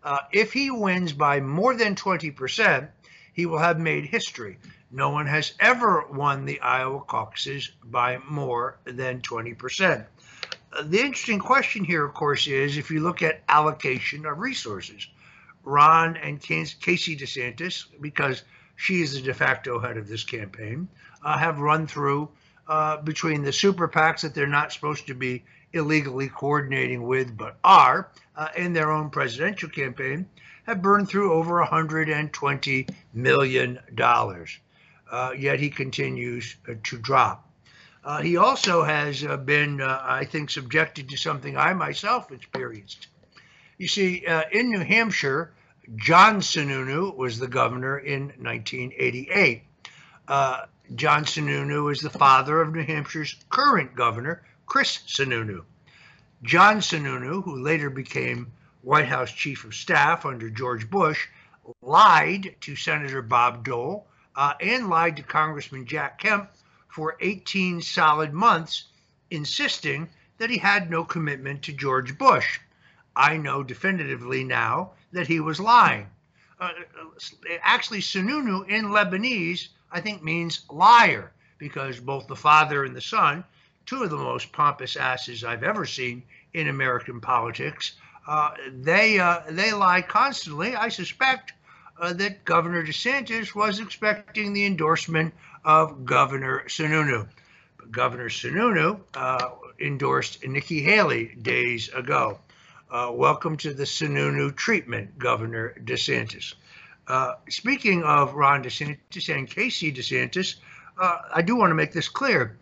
Uh, 0.01 0.19
if 0.31 0.53
he 0.53 0.71
wins 0.71 1.11
by 1.11 1.41
more 1.41 1.75
than 1.75 1.93
20%, 1.93 2.87
he 3.33 3.45
will 3.45 3.57
have 3.57 3.77
made 3.77 4.05
history. 4.05 4.57
No 4.91 5.09
one 5.09 5.27
has 5.27 5.51
ever 5.59 6.05
won 6.07 6.45
the 6.45 6.61
Iowa 6.61 7.01
caucuses 7.01 7.69
by 7.83 8.19
more 8.29 8.77
than 8.85 9.19
20%. 9.19 10.05
Uh, 10.71 10.83
the 10.83 11.01
interesting 11.01 11.39
question 11.39 11.83
here, 11.83 12.05
of 12.05 12.13
course, 12.13 12.47
is 12.47 12.77
if 12.77 12.89
you 12.89 13.01
look 13.01 13.21
at 13.21 13.43
allocation 13.49 14.25
of 14.25 14.39
resources. 14.39 15.05
Ron 15.65 16.15
and 16.15 16.39
Casey 16.39 17.17
DeSantis, 17.17 17.87
because 17.99 18.43
she 18.77 19.01
is 19.01 19.15
the 19.15 19.21
de 19.21 19.33
facto 19.33 19.79
head 19.79 19.97
of 19.97 20.07
this 20.07 20.23
campaign, 20.23 20.87
uh, 21.23 21.37
have 21.37 21.59
run 21.59 21.87
through 21.87 22.29
uh, 22.69 22.97
between 23.01 23.43
the 23.43 23.51
super 23.51 23.89
PACs 23.89 24.21
that 24.21 24.33
they're 24.33 24.47
not 24.47 24.71
supposed 24.71 25.07
to 25.07 25.13
be 25.13 25.43
illegally 25.75 26.29
coordinating 26.29 27.05
with, 27.05 27.37
but 27.37 27.57
are 27.63 28.09
uh, 28.35 28.47
in 28.55 28.73
their 28.73 28.91
own 28.91 29.09
presidential 29.09 29.69
campaign, 29.69 30.27
have 30.65 30.81
burned 30.81 31.07
through 31.07 31.33
over 31.33 31.63
$120 31.63 32.89
million. 33.13 33.79
Uh, 35.11 35.31
yet 35.37 35.59
he 35.59 35.69
continues 35.69 36.55
uh, 36.67 36.73
to 36.83 36.97
drop. 36.97 37.47
Uh, 38.03 38.21
he 38.21 38.37
also 38.37 38.83
has 38.83 39.23
uh, 39.23 39.37
been, 39.37 39.81
uh, 39.81 40.01
I 40.03 40.25
think, 40.25 40.49
subjected 40.49 41.09
to 41.09 41.17
something 41.17 41.57
I 41.57 41.73
myself 41.73 42.31
experienced. 42.31 43.07
You 43.77 43.87
see, 43.87 44.25
in 44.53 44.69
New 44.69 44.79
Hampshire, 44.79 45.53
John 45.97 46.39
Sununu 46.39 47.13
was 47.15 47.39
the 47.39 47.47
governor 47.47 47.97
in 47.97 48.27
1988. 48.39 49.63
John 50.93 51.25
Sununu 51.25 51.91
is 51.91 51.99
the 51.99 52.09
father 52.09 52.61
of 52.61 52.73
New 52.73 52.83
Hampshire's 52.83 53.35
current 53.49 53.95
governor, 53.95 54.43
Chris 54.65 54.99
Sununu. 55.07 55.63
John 56.43 56.77
Sununu, 56.77 57.43
who 57.43 57.61
later 57.61 57.89
became 57.89 58.51
White 58.81 59.07
House 59.07 59.31
Chief 59.31 59.63
of 59.63 59.73
Staff 59.73 60.25
under 60.25 60.49
George 60.49 60.89
Bush, 60.89 61.27
lied 61.81 62.55
to 62.61 62.75
Senator 62.75 63.21
Bob 63.21 63.63
Dole 63.63 64.07
uh, 64.35 64.53
and 64.59 64.89
lied 64.89 65.17
to 65.17 65.23
Congressman 65.23 65.85
Jack 65.85 66.19
Kemp 66.19 66.49
for 66.87 67.17
18 67.19 67.81
solid 67.81 68.33
months, 68.33 68.85
insisting 69.31 70.09
that 70.37 70.49
he 70.49 70.57
had 70.57 70.89
no 70.89 71.03
commitment 71.03 71.63
to 71.63 71.73
George 71.73 72.17
Bush. 72.17 72.59
I 73.15 73.37
know 73.37 73.63
definitively 73.63 74.43
now 74.43 74.91
that 75.11 75.27
he 75.27 75.39
was 75.39 75.59
lying. 75.59 76.09
Uh, 76.59 76.69
actually, 77.61 78.01
Sununu 78.01 78.67
in 78.67 78.85
Lebanese, 78.85 79.69
I 79.91 80.01
think, 80.01 80.23
means 80.23 80.65
liar, 80.69 81.31
because 81.57 81.99
both 81.99 82.27
the 82.27 82.35
father 82.35 82.83
and 82.83 82.95
the 82.95 83.01
son, 83.01 83.43
two 83.85 84.03
of 84.03 84.09
the 84.09 84.17
most 84.17 84.51
pompous 84.51 84.95
asses 84.95 85.43
I've 85.43 85.63
ever 85.63 85.85
seen 85.85 86.23
in 86.53 86.67
American 86.67 87.21
politics, 87.21 87.93
uh, 88.27 88.51
they 88.71 89.19
uh, 89.19 89.41
they 89.49 89.71
lie 89.73 90.01
constantly. 90.01 90.75
I 90.75 90.89
suspect 90.89 91.53
uh, 91.99 92.13
that 92.13 92.43
Governor 92.45 92.83
DeSantis 92.83 93.53
was 93.53 93.79
expecting 93.79 94.53
the 94.53 94.65
endorsement 94.65 95.33
of 95.63 96.05
Governor 96.05 96.63
Sununu. 96.67 97.27
But 97.77 97.91
Governor 97.91 98.29
Sununu 98.29 98.99
uh, 99.13 99.49
endorsed 99.79 100.45
Nikki 100.47 100.81
Haley 100.81 101.35
days 101.35 101.89
ago. 101.89 102.39
Uh, 102.89 103.11
welcome 103.13 103.57
to 103.57 103.73
the 103.73 103.83
Sununu 103.83 104.55
treatment, 104.55 105.17
Governor 105.19 105.75
DeSantis. 105.83 106.55
Uh, 107.07 107.33
speaking 107.49 108.03
of 108.03 108.33
Ron 108.33 108.63
DeSantis 108.63 109.35
and 109.35 109.49
Casey 109.49 109.91
DeSantis, 109.91 110.55
I 110.97 111.41
do 111.41 111.55
want 111.55 111.71
to 111.71 111.75
make 111.75 111.91
this 111.91 112.07
clear. 112.07 112.57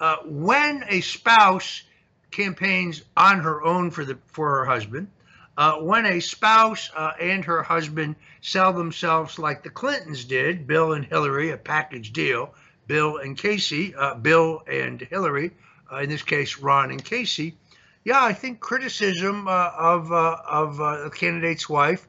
Uh, 0.00 0.16
when 0.24 0.82
a 0.88 1.02
spouse 1.02 1.82
campaigns 2.30 3.02
on 3.18 3.40
her 3.40 3.62
own 3.62 3.90
for 3.90 4.04
the 4.04 4.16
for 4.28 4.48
her 4.48 4.64
husband, 4.64 5.08
uh, 5.58 5.74
when 5.74 6.06
a 6.06 6.20
spouse 6.20 6.90
uh, 6.96 7.12
and 7.20 7.44
her 7.44 7.62
husband 7.62 8.16
sell 8.40 8.72
themselves 8.72 9.38
like 9.38 9.62
the 9.62 9.68
Clintons 9.68 10.24
did, 10.24 10.66
Bill 10.66 10.94
and 10.94 11.04
Hillary, 11.04 11.50
a 11.50 11.58
package 11.58 12.14
deal, 12.14 12.54
Bill 12.86 13.18
and 13.18 13.36
Casey, 13.36 13.94
uh, 13.94 14.14
Bill 14.14 14.62
and 14.66 15.02
Hillary, 15.02 15.50
uh, 15.92 15.98
in 15.98 16.08
this 16.08 16.22
case, 16.22 16.58
Ron 16.58 16.90
and 16.90 17.04
Casey. 17.04 17.56
Yeah, 18.02 18.24
I 18.24 18.32
think 18.32 18.60
criticism 18.60 19.46
uh, 19.48 19.70
of 19.76 20.10
of 20.10 20.80
a 20.80 21.10
candidate's 21.10 21.68
wife 21.68 22.08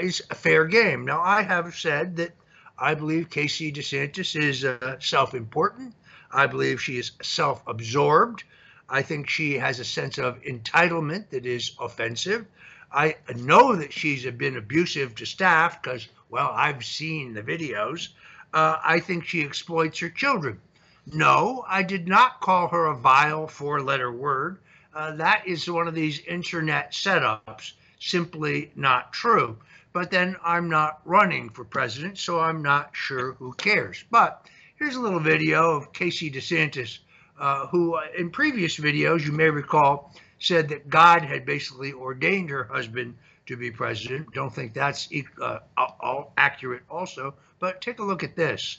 is 0.00 0.22
a 0.28 0.34
fair 0.34 0.64
game. 0.64 1.04
Now, 1.04 1.20
I 1.20 1.42
have 1.42 1.76
said 1.76 2.16
that 2.16 2.32
I 2.76 2.94
believe 2.94 3.30
Casey 3.30 3.70
DeSantis 3.70 4.34
is 4.34 4.66
self-important. 5.06 5.94
I 6.30 6.46
believe 6.46 6.80
she 6.80 6.98
is 6.98 7.12
self-absorbed. 7.22 8.44
I 8.88 9.02
think 9.02 9.28
she 9.28 9.54
has 9.58 9.80
a 9.80 9.84
sense 9.84 10.18
of 10.18 10.42
entitlement 10.42 11.30
that 11.30 11.46
is 11.46 11.72
offensive. 11.78 12.46
I 12.90 13.16
know 13.36 13.76
that 13.76 13.92
she's 13.92 14.24
been 14.24 14.56
abusive 14.56 15.14
to 15.16 15.26
staff 15.26 15.82
because, 15.82 16.08
well, 16.30 16.50
I've 16.54 16.84
seen 16.84 17.34
the 17.34 17.42
videos. 17.42 18.08
Uh, 18.54 18.78
I 18.82 19.00
think 19.00 19.24
she 19.26 19.44
exploits 19.44 19.98
her 19.98 20.08
children. 20.08 20.60
No, 21.12 21.64
I 21.68 21.82
did 21.82 22.08
not 22.08 22.40
call 22.40 22.68
her 22.68 22.86
a 22.86 22.96
vile 22.96 23.46
four 23.46 23.82
letter 23.82 24.10
word. 24.10 24.58
Uh, 24.94 25.12
that 25.16 25.46
is 25.46 25.70
one 25.70 25.86
of 25.86 25.94
these 25.94 26.20
internet 26.20 26.92
setups. 26.92 27.72
Simply 28.00 28.72
not 28.74 29.12
true. 29.12 29.58
But 29.92 30.10
then 30.10 30.36
I'm 30.44 30.68
not 30.68 31.00
running 31.04 31.50
for 31.50 31.64
president, 31.64 32.18
so 32.18 32.40
I'm 32.40 32.62
not 32.62 32.90
sure 32.94 33.32
who 33.32 33.52
cares. 33.54 34.04
But 34.10 34.48
here's 34.78 34.96
a 34.96 35.00
little 35.00 35.20
video 35.20 35.76
of 35.76 35.92
Casey 35.92 36.30
DeSantis, 36.30 36.98
uh, 37.38 37.66
who 37.66 37.94
uh, 37.94 38.02
in 38.16 38.30
previous 38.30 38.76
videos, 38.78 39.24
you 39.24 39.32
may 39.32 39.50
recall, 39.50 40.14
said 40.38 40.68
that 40.68 40.88
God 40.88 41.22
had 41.22 41.44
basically 41.44 41.92
ordained 41.92 42.50
her 42.50 42.64
husband 42.64 43.16
to 43.46 43.56
be 43.56 43.70
president. 43.70 44.32
Don't 44.32 44.54
think 44.54 44.74
that's 44.74 45.08
uh, 45.40 45.58
all 45.76 46.32
accurate, 46.36 46.82
also. 46.88 47.34
But 47.58 47.80
take 47.80 47.98
a 47.98 48.04
look 48.04 48.22
at 48.22 48.36
this. 48.36 48.78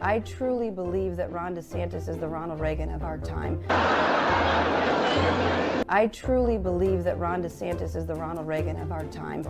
I 0.00 0.20
truly 0.20 0.70
believe 0.70 1.16
that 1.16 1.30
Ron 1.30 1.54
DeSantis 1.54 2.08
is 2.08 2.16
the 2.16 2.26
Ronald 2.26 2.60
Reagan 2.60 2.90
of 2.90 3.02
our 3.02 3.18
time. 3.18 3.62
I 5.88 6.08
truly 6.12 6.58
believe 6.58 7.04
that 7.04 7.18
Ron 7.18 7.42
DeSantis 7.42 7.94
is 7.94 8.06
the 8.06 8.14
Ronald 8.14 8.46
Reagan 8.46 8.80
of 8.80 8.90
our 8.90 9.04
time. 9.06 9.42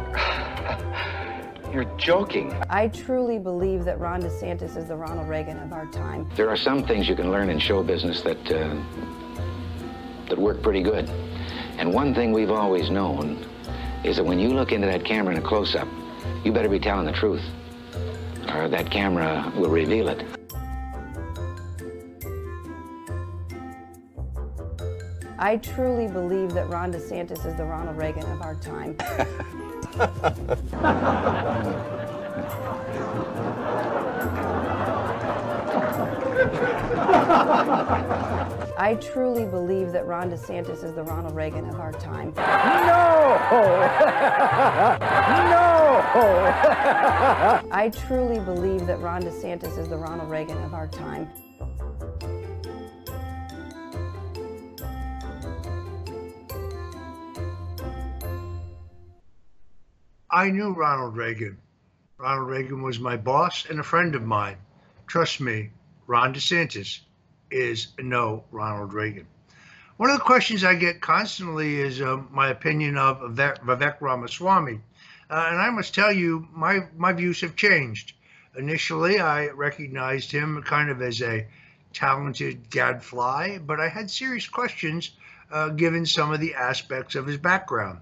You're 1.73 1.85
joking. 1.97 2.53
I 2.69 2.89
truly 2.89 3.39
believe 3.39 3.87
that 3.87 3.99
Ron 3.99 4.21
DeSantis 4.21 4.77
is 4.77 4.89
the 4.89 4.97
Ronald 4.97 5.27
Reagan 5.27 5.59
of 5.59 5.73
our 5.73 5.87
time. 5.87 6.29
There 6.37 6.51
are 6.51 6.57
some 6.57 6.85
things 6.85 7.09
you 7.09 7.17
can 7.17 7.31
learn 7.31 7.49
in 7.49 7.59
show 7.59 7.83
business 7.83 8.21
that 8.23 8.53
uh, 8.53 8.77
that 10.29 10.39
work 10.39 10.63
pretty 10.63 10.83
good. 10.83 11.09
And 11.79 11.95
one 11.95 12.15
thing 12.15 12.31
we've 12.33 12.51
always 12.51 12.91
known 12.91 13.47
is 14.05 14.17
that 14.17 14.25
when 14.25 14.39
you 14.39 14.51
look 14.51 14.71
into 14.71 14.87
that 14.87 15.07
camera 15.07 15.35
in 15.35 15.41
a 15.41 15.47
close-up, 15.47 15.89
you 16.45 16.53
better 16.53 16.69
be 16.69 16.79
telling 16.79 17.07
the 17.07 17.13
truth, 17.13 17.43
or 18.53 18.69
that 18.69 18.91
camera 18.91 19.51
will 19.57 19.71
reveal 19.71 20.09
it. 20.09 20.27
I 25.39 25.57
truly 25.57 26.07
believe 26.07 26.53
that 26.53 26.69
Ron 26.69 26.93
DeSantis 26.93 27.47
is 27.47 27.57
the 27.57 27.65
Ronald 27.65 27.97
Reagan 27.97 28.25
of 28.31 28.43
our 28.43 28.57
time. 28.57 28.97
I 38.79 38.99
truly 39.01 39.45
believe 39.45 39.93
that 39.93 40.07
Ron 40.07 40.31
DeSantis 40.31 40.83
is 40.83 40.95
the 40.95 41.03
Ronald 41.03 41.35
Reagan 41.35 41.69
of 41.69 41.79
our 41.81 41.93
time. 41.93 42.33
No! 42.83 43.39
no! 45.51 45.63
I 47.71 47.91
truly 47.95 48.41
believe 48.41 48.87
that 48.87 49.01
Ron 49.01 49.23
DeSantis 49.23 49.79
is 49.79 49.89
the 49.89 49.97
Ronald 49.97 50.31
Reagan 50.31 50.63
of 50.63 50.75
our 50.75 50.89
time. 50.89 51.31
I 60.35 60.49
knew 60.49 60.73
Ronald 60.73 61.15
Reagan. 61.15 61.59
Ronald 62.17 62.49
Reagan 62.49 62.81
was 62.81 62.99
my 62.99 63.19
boss 63.19 63.67
and 63.69 63.79
a 63.79 63.83
friend 63.83 64.15
of 64.15 64.23
mine. 64.23 64.57
Trust 65.07 65.43
me, 65.43 65.73
Ron 66.07 66.33
DeSantis 66.33 67.01
is 67.51 67.89
no 67.99 68.45
Ronald 68.51 68.95
Reagan. 68.95 69.27
One 69.99 70.09
of 70.09 70.17
the 70.17 70.25
questions 70.25 70.65
I 70.65 70.75
get 70.75 71.03
constantly 71.03 71.81
is 71.81 72.01
uh, 72.01 72.23
my 72.31 72.49
opinion 72.49 72.97
of 72.97 73.21
Vivek 73.37 74.01
Ramaswamy. 74.01 74.81
Uh, 75.29 75.49
and 75.51 75.61
I 75.61 75.69
must 75.69 75.95
tell 75.95 76.11
you, 76.11 76.49
my, 76.51 76.87
my 76.97 77.13
views 77.13 77.43
have 77.43 77.55
changed. 77.55 78.15
Initially, 78.57 79.21
I 79.21 79.49
recognized 79.49 80.33
him 80.33 80.63
kind 80.63 80.89
of 80.89 81.03
as 81.03 81.21
a 81.21 81.47
talented 81.93 82.71
gadfly, 82.71 83.59
but 83.59 83.81
I 83.81 83.91
had 83.91 84.11
serious 84.11 84.49
questions 84.49 85.11
uh, 85.51 85.69
given 85.69 86.07
some 86.07 86.33
of 86.33 86.41
the 86.41 86.55
aspects 86.55 87.17
of 87.17 87.27
his 87.27 87.37
background. 87.37 88.01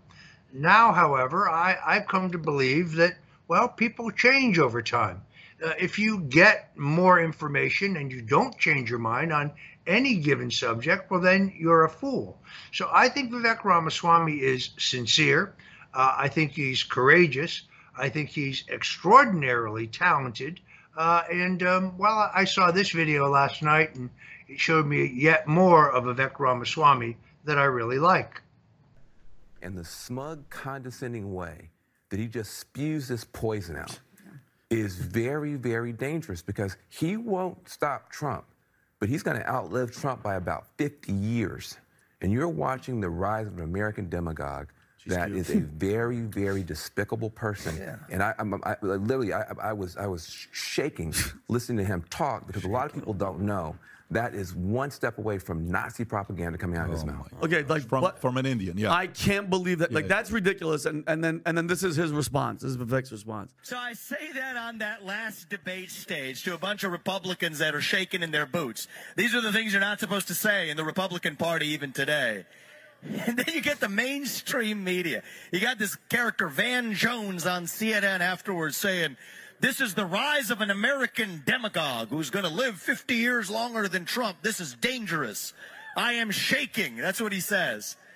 Now, 0.52 0.92
however, 0.92 1.48
I, 1.48 1.76
I've 1.84 2.08
come 2.08 2.30
to 2.32 2.38
believe 2.38 2.94
that, 2.96 3.16
well, 3.48 3.68
people 3.68 4.10
change 4.10 4.58
over 4.58 4.82
time. 4.82 5.22
Uh, 5.64 5.72
if 5.78 5.98
you 5.98 6.20
get 6.20 6.76
more 6.76 7.20
information 7.20 7.96
and 7.96 8.10
you 8.10 8.22
don't 8.22 8.56
change 8.58 8.90
your 8.90 8.98
mind 8.98 9.32
on 9.32 9.52
any 9.86 10.16
given 10.16 10.50
subject, 10.50 11.10
well, 11.10 11.20
then 11.20 11.52
you're 11.56 11.84
a 11.84 11.88
fool. 11.88 12.40
So 12.72 12.88
I 12.92 13.08
think 13.08 13.30
Vivek 13.30 13.64
Ramaswamy 13.64 14.36
is 14.36 14.70
sincere. 14.78 15.54
Uh, 15.94 16.14
I 16.16 16.28
think 16.28 16.52
he's 16.52 16.82
courageous. 16.82 17.62
I 17.96 18.08
think 18.08 18.30
he's 18.30 18.64
extraordinarily 18.68 19.86
talented. 19.86 20.60
Uh, 20.96 21.22
and 21.30 21.62
um, 21.62 21.98
well, 21.98 22.30
I 22.34 22.44
saw 22.44 22.70
this 22.70 22.90
video 22.90 23.28
last 23.28 23.62
night 23.62 23.94
and 23.94 24.10
it 24.48 24.58
showed 24.58 24.86
me 24.86 25.06
yet 25.06 25.46
more 25.46 25.90
of 25.90 26.04
Vivek 26.04 26.38
Ramaswamy 26.38 27.16
that 27.44 27.58
I 27.58 27.64
really 27.64 27.98
like 27.98 28.42
and 29.62 29.76
the 29.76 29.84
smug, 29.84 30.48
condescending 30.50 31.34
way 31.34 31.70
that 32.10 32.18
he 32.18 32.26
just 32.26 32.58
spews 32.58 33.08
this 33.08 33.24
poison 33.24 33.76
out 33.76 33.98
is 34.70 34.96
very, 34.96 35.54
very 35.54 35.92
dangerous 35.92 36.42
because 36.42 36.76
he 36.88 37.16
won't 37.16 37.68
stop 37.68 38.10
Trump, 38.10 38.44
but 38.98 39.08
he's 39.08 39.22
going 39.22 39.36
to 39.36 39.48
outlive 39.48 39.92
Trump 39.92 40.22
by 40.22 40.36
about 40.36 40.66
50 40.78 41.12
years. 41.12 41.76
And 42.20 42.32
you're 42.32 42.48
watching 42.48 43.00
the 43.00 43.10
rise 43.10 43.46
of 43.46 43.56
an 43.58 43.64
American 43.64 44.08
demagogue 44.08 44.68
She's 44.98 45.14
that 45.14 45.28
cute. 45.28 45.38
is 45.38 45.50
a 45.50 45.60
very, 45.60 46.20
very 46.20 46.62
despicable 46.62 47.30
person. 47.30 47.76
Yeah. 47.78 47.96
And 48.10 48.22
I, 48.22 48.34
I, 48.38 48.72
I 48.72 48.76
literally, 48.82 49.32
I, 49.32 49.44
I, 49.60 49.72
was, 49.72 49.96
I 49.96 50.06
was 50.06 50.46
shaking 50.52 51.14
listening 51.48 51.78
to 51.78 51.84
him 51.84 52.04
talk 52.10 52.46
because 52.46 52.64
a 52.64 52.68
lot 52.68 52.86
of 52.86 52.92
people 52.92 53.14
don't 53.14 53.40
know 53.40 53.76
that 54.10 54.34
is 54.34 54.54
one 54.54 54.90
step 54.90 55.18
away 55.18 55.38
from 55.38 55.70
Nazi 55.70 56.04
propaganda 56.04 56.58
coming 56.58 56.76
out 56.76 56.86
of 56.86 56.92
his 56.92 57.02
oh 57.04 57.06
mouth. 57.06 57.32
Okay, 57.42 57.62
like 57.64 57.82
from, 57.88 58.02
what? 58.02 58.20
from 58.20 58.36
an 58.36 58.46
Indian, 58.46 58.76
yeah. 58.76 58.92
I 58.92 59.06
can't 59.06 59.48
believe 59.48 59.78
that. 59.78 59.92
Like 59.92 60.04
yeah. 60.04 60.08
that's 60.08 60.30
ridiculous. 60.30 60.84
And 60.84 61.04
and 61.06 61.22
then 61.22 61.42
and 61.46 61.56
then 61.56 61.66
this 61.66 61.82
is 61.82 61.96
his 61.96 62.12
response. 62.12 62.62
This 62.62 62.72
is 62.72 62.76
Vivek's 62.76 63.12
response. 63.12 63.52
So 63.62 63.76
I 63.76 63.92
say 63.92 64.32
that 64.34 64.56
on 64.56 64.78
that 64.78 65.04
last 65.04 65.48
debate 65.48 65.90
stage 65.90 66.42
to 66.44 66.54
a 66.54 66.58
bunch 66.58 66.82
of 66.84 66.92
Republicans 66.92 67.58
that 67.58 67.74
are 67.74 67.80
shaking 67.80 68.22
in 68.22 68.30
their 68.30 68.46
boots. 68.46 68.88
These 69.16 69.34
are 69.34 69.40
the 69.40 69.52
things 69.52 69.72
you're 69.72 69.80
not 69.80 70.00
supposed 70.00 70.28
to 70.28 70.34
say 70.34 70.70
in 70.70 70.76
the 70.76 70.84
Republican 70.84 71.36
Party 71.36 71.68
even 71.68 71.92
today. 71.92 72.44
And 73.02 73.38
then 73.38 73.46
you 73.54 73.62
get 73.62 73.80
the 73.80 73.88
mainstream 73.88 74.84
media. 74.84 75.22
You 75.52 75.60
got 75.60 75.78
this 75.78 75.96
character 76.10 76.48
Van 76.48 76.92
Jones 76.92 77.46
on 77.46 77.64
CNN 77.64 78.20
afterwards 78.20 78.76
saying 78.76 79.16
this 79.60 79.80
is 79.80 79.94
the 79.94 80.06
rise 80.06 80.50
of 80.50 80.60
an 80.60 80.70
American 80.70 81.42
demagogue 81.44 82.08
who's 82.08 82.30
going 82.30 82.44
to 82.44 82.50
live 82.50 82.76
50 82.76 83.14
years 83.14 83.50
longer 83.50 83.88
than 83.88 84.04
Trump. 84.04 84.38
This 84.42 84.60
is 84.60 84.74
dangerous. 84.74 85.52
I 85.96 86.14
am 86.14 86.30
shaking. 86.30 86.96
That's 86.96 87.20
what 87.20 87.32
he 87.32 87.40
says. 87.40 87.96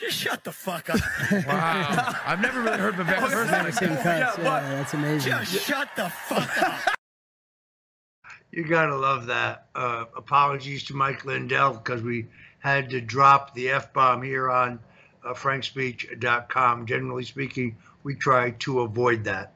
Just 0.00 0.18
shut 0.18 0.44
the 0.44 0.52
fuck 0.52 0.90
up. 0.90 1.00
wow. 1.46 2.14
I've 2.26 2.40
never 2.40 2.60
really 2.60 2.78
heard 2.78 2.94
Vivek 2.94 3.18
I've 3.18 3.50
never 3.50 3.72
seen 3.72 3.88
cuts. 3.88 4.06
Yeah, 4.06 4.34
yeah, 4.38 4.60
that's 4.74 4.94
amazing. 4.94 5.32
Just 5.32 5.66
shut 5.66 5.88
the 5.96 6.08
fuck 6.10 6.62
up. 6.62 6.96
You 8.50 8.64
gotta 8.64 8.96
love 8.96 9.26
that. 9.26 9.66
Uh, 9.74 10.04
apologies 10.16 10.84
to 10.84 10.94
Mike 10.94 11.24
Lindell 11.24 11.74
because 11.74 12.02
we 12.02 12.26
had 12.58 12.90
to 12.90 13.00
drop 13.00 13.54
the 13.54 13.70
f 13.70 13.92
bomb 13.92 14.22
here 14.22 14.50
on 14.50 14.78
uh, 15.24 15.32
frankspeech.com. 15.32 16.86
Generally 16.86 17.24
speaking, 17.24 17.76
we 18.04 18.14
try 18.14 18.50
to 18.50 18.80
avoid 18.80 19.24
that. 19.24 19.54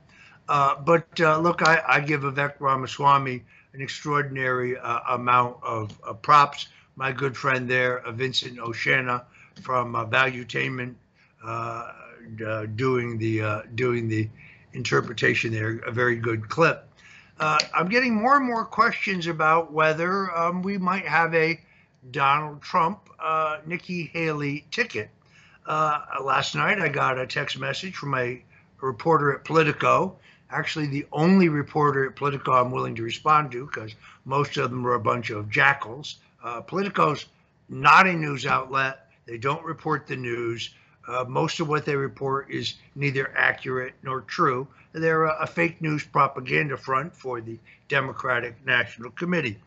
Uh, 0.48 0.74
but 0.76 1.06
uh, 1.20 1.38
look, 1.38 1.62
I, 1.62 1.82
I, 1.86 2.00
give 2.00 2.22
Vivek 2.22 2.54
Ramaswamy 2.58 3.44
an 3.74 3.82
extraordinary 3.82 4.78
uh, 4.78 5.00
amount 5.10 5.58
of 5.62 5.92
props. 6.22 6.68
My 6.96 7.12
good 7.12 7.36
friend 7.36 7.68
there, 7.70 8.00
uh, 8.00 8.12
Vincent 8.12 8.56
Oshana 8.56 9.24
from 9.62 9.94
uh, 9.94 10.06
Valuetainment, 10.06 10.94
uh, 11.44 11.92
doing 12.76 13.18
the 13.18 13.62
doing 13.74 14.08
the 14.08 14.28
interpretation 14.72 15.52
there, 15.52 15.78
a 15.86 15.92
very 15.92 16.16
good 16.16 16.48
clip. 16.48 16.84
I'm 17.40 17.88
getting 17.88 18.14
more 18.14 18.36
and 18.36 18.44
more 18.44 18.64
questions 18.64 19.28
about 19.28 19.72
whether 19.72 20.34
um, 20.36 20.62
we 20.62 20.76
might 20.76 21.06
have 21.06 21.32
a 21.34 21.60
Donald 22.10 22.60
Trump, 22.62 23.08
Nikki 23.66 24.10
Haley 24.12 24.66
ticket. 24.70 25.10
Uh, 25.68 26.00
last 26.24 26.54
night, 26.54 26.80
I 26.80 26.88
got 26.88 27.18
a 27.18 27.26
text 27.26 27.58
message 27.58 27.94
from 27.94 28.14
a, 28.14 28.42
reporter 28.80 29.34
at 29.34 29.44
Politico. 29.44 30.16
Actually, 30.50 30.86
the 30.86 31.04
only 31.12 31.48
reporter 31.48 32.06
at 32.06 32.16
Politico 32.16 32.52
I'm 32.52 32.70
willing 32.70 32.94
to 32.94 33.02
respond 33.02 33.50
to 33.52 33.66
because 33.66 33.94
most 34.24 34.56
of 34.56 34.70
them 34.70 34.86
are 34.86 34.94
a 34.94 35.00
bunch 35.00 35.30
of 35.30 35.50
jackals. 35.50 36.18
Uh, 36.42 36.62
Politico's 36.62 37.26
not 37.68 38.06
a 38.06 38.12
news 38.12 38.46
outlet. 38.46 39.10
They 39.26 39.36
don't 39.36 39.64
report 39.64 40.06
the 40.06 40.16
news. 40.16 40.70
Uh, 41.06 41.24
most 41.28 41.58
of 41.60 41.68
what 41.68 41.84
they 41.84 41.96
report 41.96 42.50
is 42.50 42.76
neither 42.94 43.36
accurate 43.36 43.94
nor 44.02 44.22
true. 44.22 44.66
They're 44.92 45.24
a, 45.24 45.42
a 45.42 45.46
fake 45.46 45.82
news 45.82 46.04
propaganda 46.04 46.76
front 46.76 47.14
for 47.14 47.40
the 47.40 47.58
Democratic 47.88 48.54
National 48.64 49.10
Committee. 49.10 49.58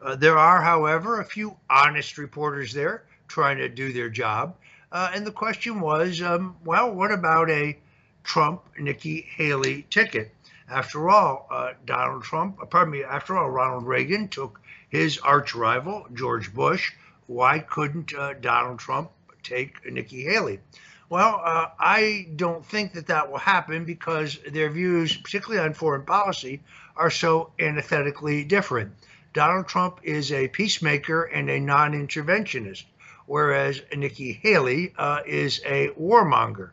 Uh, 0.00 0.14
there 0.16 0.38
are, 0.38 0.62
however, 0.62 1.20
a 1.20 1.24
few 1.24 1.56
honest 1.68 2.16
reporters 2.16 2.72
there 2.72 3.02
trying 3.28 3.58
to 3.58 3.68
do 3.68 3.92
their 3.92 4.08
job. 4.08 4.54
Uh, 4.92 5.10
and 5.14 5.26
the 5.26 5.32
question 5.32 5.80
was, 5.80 6.20
um, 6.20 6.54
well, 6.66 6.92
what 6.92 7.10
about 7.10 7.48
a 7.48 7.78
Trump 8.22 8.62
Nikki 8.78 9.22
Haley 9.22 9.86
ticket? 9.88 10.34
After 10.68 11.08
all, 11.08 11.48
uh, 11.50 11.72
Donald 11.86 12.24
Trump, 12.24 12.58
uh, 12.60 12.66
pardon 12.66 12.92
me, 12.92 13.02
after 13.02 13.38
all, 13.38 13.48
Ronald 13.48 13.86
Reagan 13.86 14.28
took 14.28 14.60
his 14.90 15.16
arch 15.18 15.54
rival, 15.54 16.06
George 16.12 16.52
Bush. 16.52 16.92
Why 17.26 17.58
couldn't 17.58 18.12
uh, 18.14 18.34
Donald 18.34 18.80
Trump 18.80 19.10
take 19.42 19.90
Nikki 19.90 20.24
Haley? 20.24 20.60
Well, 21.08 21.40
uh, 21.42 21.68
I 21.78 22.28
don't 22.36 22.64
think 22.64 22.92
that 22.92 23.06
that 23.06 23.30
will 23.30 23.38
happen 23.38 23.86
because 23.86 24.38
their 24.46 24.68
views, 24.68 25.16
particularly 25.16 25.64
on 25.64 25.72
foreign 25.72 26.04
policy, 26.04 26.60
are 26.96 27.10
so 27.10 27.52
antithetically 27.58 28.44
different. 28.44 28.92
Donald 29.32 29.68
Trump 29.68 30.00
is 30.02 30.30
a 30.32 30.48
peacemaker 30.48 31.22
and 31.22 31.48
a 31.48 31.60
non 31.60 31.92
interventionist 31.92 32.84
whereas 33.26 33.80
Nikki 33.96 34.32
Haley 34.32 34.92
uh, 34.96 35.20
is 35.26 35.60
a 35.64 35.88
warmonger. 35.90 36.70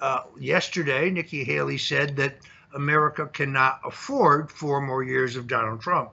Uh, 0.00 0.22
yesterday, 0.38 1.10
Nikki 1.10 1.44
Haley 1.44 1.78
said 1.78 2.16
that 2.16 2.36
America 2.74 3.26
cannot 3.26 3.80
afford 3.84 4.50
four 4.50 4.80
more 4.80 5.02
years 5.02 5.36
of 5.36 5.46
Donald 5.46 5.80
Trump. 5.80 6.12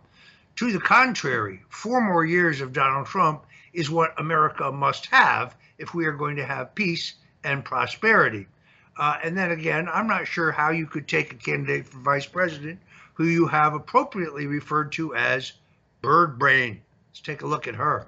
To 0.57 0.71
the 0.71 0.79
contrary, 0.79 1.61
four 1.69 1.99
more 1.99 2.25
years 2.25 2.61
of 2.61 2.73
Donald 2.73 3.07
Trump 3.07 3.45
is 3.73 3.89
what 3.89 4.19
America 4.19 4.71
must 4.71 5.07
have 5.07 5.55
if 5.77 5.93
we 5.93 6.05
are 6.05 6.13
going 6.13 6.37
to 6.37 6.45
have 6.45 6.75
peace 6.75 7.15
and 7.43 7.65
prosperity. 7.65 8.47
Uh, 8.95 9.17
and 9.23 9.37
then 9.37 9.51
again, 9.51 9.89
I'm 9.91 10.07
not 10.07 10.27
sure 10.27 10.51
how 10.51 10.69
you 10.69 10.85
could 10.85 11.07
take 11.07 11.33
a 11.33 11.35
candidate 11.35 11.87
for 11.87 11.97
vice 11.97 12.27
president 12.27 12.79
who 13.15 13.25
you 13.25 13.47
have 13.47 13.73
appropriately 13.73 14.47
referred 14.47 14.91
to 14.93 15.15
as 15.15 15.53
bird 16.01 16.37
brain. 16.37 16.81
Let's 17.09 17.21
take 17.21 17.41
a 17.41 17.47
look 17.47 17.67
at 17.67 17.75
her. 17.75 18.07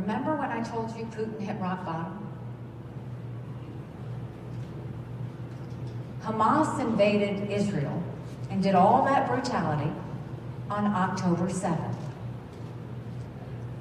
Remember 0.00 0.36
when 0.36 0.50
I 0.50 0.62
told 0.62 0.96
you 0.96 1.04
Putin 1.06 1.40
hit 1.40 1.60
rock 1.60 1.84
bottom? 1.84 2.26
Hamas 6.22 6.80
invaded 6.80 7.50
Israel 7.50 8.02
and 8.50 8.62
did 8.62 8.74
all 8.74 9.04
that 9.06 9.28
brutality 9.28 9.90
on 10.70 10.86
October 10.86 11.46
7th. 11.46 11.94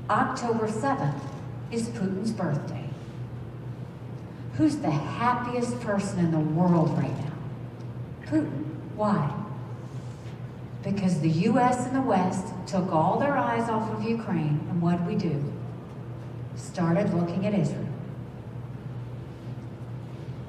October 0.10 0.68
7th 0.68 1.20
is 1.72 1.90
Putin's 1.90 2.32
birthday. 2.32 2.90
Who's 4.54 4.78
the 4.78 4.90
happiest 4.90 5.80
person 5.82 6.20
in 6.20 6.32
the 6.32 6.40
world 6.40 6.98
right 6.98 7.16
now? 7.20 7.34
Putin. 8.26 8.64
Why? 8.96 9.32
Because 10.84 11.20
the 11.20 11.30
U.S. 11.30 11.86
and 11.86 11.96
the 11.96 12.02
West 12.02 12.48
took 12.66 12.92
all 12.92 13.20
their 13.20 13.38
eyes 13.38 13.70
off 13.70 13.92
of 13.92 14.04
Ukraine, 14.04 14.66
and 14.70 14.82
what 14.82 15.04
we 15.06 15.16
do? 15.16 15.54
Started 16.58 17.14
looking 17.14 17.46
at 17.46 17.54
Israel. 17.54 17.88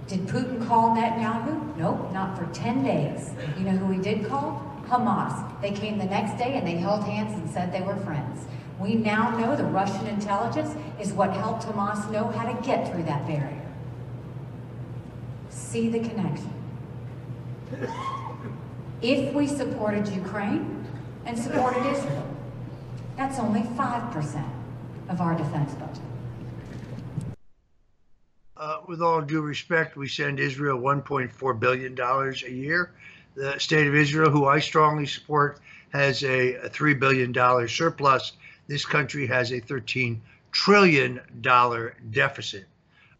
Did 0.08 0.20
Putin 0.20 0.66
call 0.66 0.96
Netanyahu? 0.96 1.76
Nope, 1.76 2.10
not 2.12 2.36
for 2.38 2.46
10 2.54 2.82
days. 2.82 3.30
You 3.58 3.64
know 3.64 3.76
who 3.76 3.92
he 3.92 4.00
did 4.00 4.26
call? 4.26 4.64
Hamas. 4.88 5.60
They 5.60 5.70
came 5.70 5.98
the 5.98 6.06
next 6.06 6.38
day 6.38 6.56
and 6.56 6.66
they 6.66 6.76
held 6.76 7.04
hands 7.04 7.34
and 7.34 7.48
said 7.50 7.72
they 7.72 7.82
were 7.82 7.96
friends. 7.96 8.46
We 8.80 8.94
now 8.94 9.36
know 9.36 9.54
the 9.54 9.64
Russian 9.64 10.06
intelligence 10.06 10.74
is 10.98 11.12
what 11.12 11.34
helped 11.34 11.64
Hamas 11.64 12.10
know 12.10 12.28
how 12.28 12.50
to 12.50 12.62
get 12.66 12.90
through 12.90 13.02
that 13.02 13.26
barrier. 13.26 13.66
See 15.50 15.90
the 15.90 16.00
connection. 16.00 16.52
If 19.02 19.34
we 19.34 19.46
supported 19.46 20.08
Ukraine 20.08 20.86
and 21.26 21.38
supported 21.38 21.84
Israel, 21.86 22.26
that's 23.16 23.38
only 23.38 23.60
5% 23.60 24.57
of 25.08 25.20
our 25.20 25.36
defense 25.36 25.74
budget. 25.74 26.02
Uh, 28.56 28.80
with 28.88 29.00
all 29.00 29.20
due 29.20 29.40
respect, 29.40 29.96
we 29.96 30.08
send 30.08 30.40
Israel 30.40 30.78
$1.4 30.78 31.60
billion 31.60 31.98
a 31.98 32.50
year. 32.50 32.90
The 33.36 33.58
state 33.58 33.86
of 33.86 33.94
Israel, 33.94 34.30
who 34.30 34.46
I 34.46 34.58
strongly 34.58 35.06
support, 35.06 35.60
has 35.92 36.24
a, 36.24 36.54
a 36.54 36.68
$3 36.68 36.98
billion 36.98 37.68
surplus. 37.68 38.32
This 38.66 38.84
country 38.84 39.26
has 39.28 39.52
a 39.52 39.60
$13 39.60 40.18
trillion 40.50 41.20
deficit. 42.10 42.66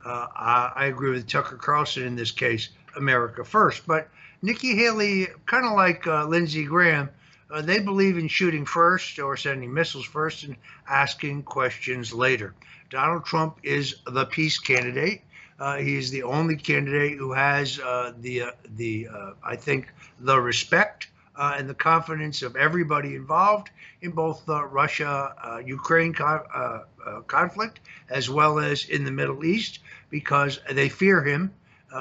Uh, 0.05 0.27
I, 0.35 0.73
I, 0.75 0.87
agree 0.87 1.11
with 1.11 1.27
Tucker 1.27 1.57
Carlson 1.57 2.05
in 2.05 2.17
this 2.17 2.31
case, 2.31 2.71
America 2.97 3.45
first. 3.45 3.87
But 3.87 4.09
Nikki 4.43 4.77
Haley, 4.77 5.29
kind 5.47 5.67
of 5.67 5.73
like 5.73 6.07
uh, 6.07 6.27
Lindsey 6.27 6.65
Graham, 6.65 7.11
uh, 7.51 7.63
they 7.63 7.79
believe 7.79 8.19
in 8.19 8.29
shooting 8.29 8.65
first 8.65 9.19
or 9.19 9.37
sending 9.37 9.73
missiles 9.73 10.05
first 10.05 10.45
and 10.45 10.57
asking 10.89 11.43
questions 11.43 12.13
later. 12.13 12.55
Donald 12.91 13.25
Trump 13.25 13.59
is 13.63 13.97
the 14.07 14.25
peace 14.27 14.59
candidate. 14.59 15.23
Uh, 15.61 15.77
is 15.81 16.13
the 16.13 16.23
only 16.23 16.55
candidate 16.55 17.19
who 17.19 17.33
has 17.33 17.81
uh, 17.81 18.13
the 18.21 18.43
uh, 18.43 18.51
the 18.77 19.09
uh, 19.13 19.33
I 19.43 19.57
think 19.57 19.93
the 20.21 20.41
respect 20.41 21.09
uh, 21.35 21.57
and 21.59 21.69
the 21.69 21.75
confidence 21.75 22.43
of 22.43 22.55
everybody 22.55 23.17
involved 23.17 23.71
in 24.03 24.13
both 24.13 24.47
the 24.47 24.65
Russia-Ukraine 24.65 26.15
uh, 26.21 26.81
conflict 27.27 27.81
as 28.09 28.31
well 28.31 28.61
as 28.61 28.85
in 28.85 29.03
the 29.03 29.11
Middle 29.11 29.45
East 29.45 29.81
because 30.11 30.61
they 30.71 30.89
fear 30.89 31.25
him 31.25 31.51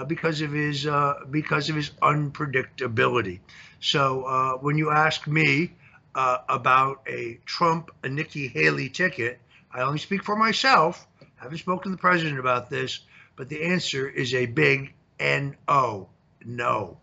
because 0.07 0.41
of 0.41 0.51
his 0.51 0.85
because 1.29 1.69
of 1.69 1.75
his 1.75 1.91
unpredictability. 2.01 3.39
So 3.79 4.57
when 4.61 4.77
you 4.77 4.91
ask 4.91 5.27
me 5.27 5.73
about 6.15 7.01
a 7.07 7.39
Trump 7.45 7.91
a 8.03 8.09
Nikki 8.09 8.47
Haley 8.47 8.89
ticket, 8.89 9.39
I 9.71 9.81
only 9.81 9.99
speak 9.99 10.23
for 10.23 10.35
myself. 10.35 11.07
I 11.21 11.43
haven't 11.43 11.59
spoken 11.59 11.91
to 11.91 11.95
the 11.95 12.01
president 12.01 12.39
about 12.39 12.69
this 12.69 13.01
but 13.37 13.47
the 13.47 13.63
answer 13.63 14.09
is 14.09 14.33
a 14.33 14.47
big 14.47 14.93
N-O, 15.19 16.09
no. 16.43 16.97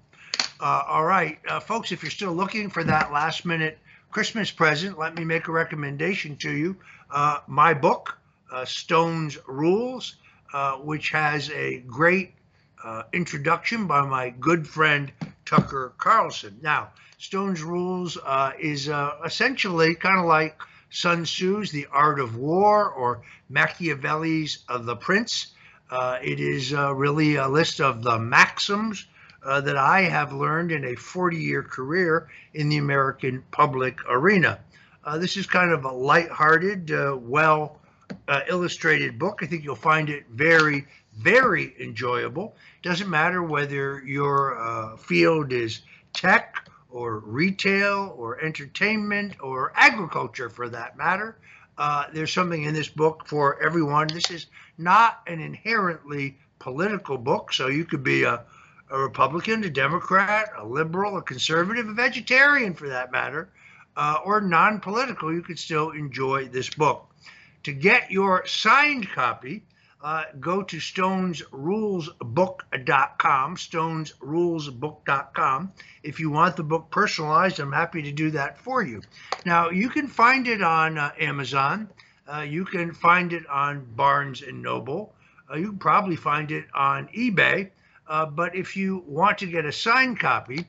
Uh, 0.60 0.82
all 0.86 1.04
right, 1.04 1.38
uh, 1.48 1.60
folks, 1.60 1.92
if 1.92 2.02
you're 2.02 2.10
still 2.10 2.32
looking 2.32 2.68
for 2.68 2.84
that 2.84 3.12
last 3.12 3.44
minute 3.46 3.78
Christmas 4.10 4.50
present, 4.50 4.98
let 4.98 5.14
me 5.14 5.24
make 5.24 5.48
a 5.48 5.52
recommendation 5.52 6.36
to 6.36 6.50
you. 6.50 6.76
Uh, 7.10 7.38
my 7.46 7.72
book, 7.72 8.18
uh, 8.52 8.64
Stone's 8.64 9.38
Rules, 9.46 10.16
uh, 10.52 10.72
which 10.74 11.10
has 11.10 11.50
a 11.50 11.78
great 11.86 12.34
uh, 12.84 13.02
introduction 13.12 13.86
by 13.86 14.02
my 14.02 14.30
good 14.30 14.68
friend 14.68 15.10
Tucker 15.44 15.92
Carlson. 15.98 16.58
Now, 16.62 16.90
Stone's 17.18 17.62
Rules 17.62 18.18
is 18.60 18.88
essentially 19.24 19.94
kind 19.94 20.18
of 20.18 20.26
like 20.26 20.60
Sun 20.90 21.24
Tzu's 21.24 21.72
The 21.72 21.86
Art 21.90 22.20
of 22.20 22.36
War 22.36 22.88
or 22.88 23.22
Machiavelli's 23.48 24.58
Of 24.68 24.86
The 24.86 24.94
Prince. 24.94 25.48
Uh, 25.90 26.18
it 26.22 26.38
is 26.38 26.72
uh, 26.72 26.94
really 26.94 27.36
a 27.36 27.48
list 27.48 27.80
of 27.80 28.02
the 28.02 28.18
maxims 28.18 29.06
uh, 29.44 29.60
that 29.60 29.76
I 29.76 30.02
have 30.02 30.32
learned 30.32 30.72
in 30.72 30.84
a 30.84 30.94
40 30.94 31.36
year 31.36 31.62
career 31.62 32.28
in 32.54 32.68
the 32.68 32.78
American 32.78 33.42
public 33.50 33.98
arena. 34.08 34.60
Uh, 35.04 35.18
this 35.18 35.36
is 35.36 35.46
kind 35.46 35.72
of 35.72 35.84
a 35.84 35.92
light-hearted, 35.92 36.90
uh, 36.90 37.16
well 37.20 37.80
uh, 38.28 38.40
illustrated 38.48 39.18
book. 39.18 39.40
I 39.42 39.46
think 39.46 39.64
you'll 39.64 39.76
find 39.76 40.08
it 40.08 40.24
very, 40.30 40.86
very 41.16 41.74
enjoyable. 41.80 42.56
Doesn't 42.82 43.08
matter 43.08 43.42
whether 43.42 44.02
your 44.04 44.96
field 44.98 45.52
is 45.52 45.80
tech 46.12 46.68
or 46.94 47.18
retail 47.18 48.14
or 48.16 48.40
entertainment 48.40 49.34
or 49.40 49.72
agriculture 49.74 50.48
for 50.48 50.68
that 50.68 50.96
matter. 50.96 51.36
Uh, 51.76 52.04
there's 52.12 52.32
something 52.32 52.62
in 52.62 52.72
this 52.72 52.88
book 52.88 53.24
for 53.26 53.60
everyone. 53.60 54.06
This 54.06 54.30
is 54.30 54.46
not 54.78 55.20
an 55.26 55.40
inherently 55.40 56.38
political 56.60 57.18
book, 57.18 57.52
so 57.52 57.66
you 57.66 57.84
could 57.84 58.04
be 58.04 58.22
a, 58.22 58.44
a 58.90 58.98
Republican, 58.98 59.64
a 59.64 59.70
Democrat, 59.70 60.50
a 60.56 60.64
liberal, 60.64 61.18
a 61.18 61.22
conservative, 61.22 61.88
a 61.88 61.94
vegetarian 61.94 62.74
for 62.74 62.88
that 62.88 63.10
matter, 63.10 63.48
uh, 63.96 64.18
or 64.24 64.40
non 64.40 64.78
political. 64.78 65.34
You 65.34 65.42
could 65.42 65.58
still 65.58 65.90
enjoy 65.90 66.46
this 66.46 66.70
book. 66.70 67.10
To 67.64 67.72
get 67.72 68.10
your 68.12 68.46
signed 68.46 69.08
copy, 69.10 69.64
uh, 70.04 70.24
go 70.38 70.62
to 70.62 70.76
stonesrulesbook.com, 70.76 73.56
stonesrulesbook.com. 73.56 75.72
If 76.02 76.20
you 76.20 76.30
want 76.30 76.56
the 76.56 76.62
book 76.62 76.90
personalized, 76.90 77.58
I'm 77.58 77.72
happy 77.72 78.02
to 78.02 78.12
do 78.12 78.30
that 78.32 78.58
for 78.58 78.82
you. 78.82 79.00
Now, 79.46 79.70
you 79.70 79.88
can 79.88 80.06
find 80.06 80.46
it 80.46 80.60
on 80.60 80.98
uh, 80.98 81.12
Amazon. 81.18 81.88
Uh, 82.30 82.40
you 82.40 82.66
can 82.66 82.92
find 82.92 83.32
it 83.32 83.48
on 83.48 83.86
Barnes 83.96 84.42
and 84.42 84.62
Noble. 84.62 85.14
Uh, 85.50 85.56
you 85.56 85.68
can 85.68 85.78
probably 85.78 86.16
find 86.16 86.50
it 86.50 86.66
on 86.74 87.08
eBay. 87.08 87.70
Uh, 88.06 88.26
but 88.26 88.54
if 88.54 88.76
you 88.76 89.02
want 89.06 89.38
to 89.38 89.46
get 89.46 89.64
a 89.64 89.72
signed 89.72 90.20
copy, 90.20 90.66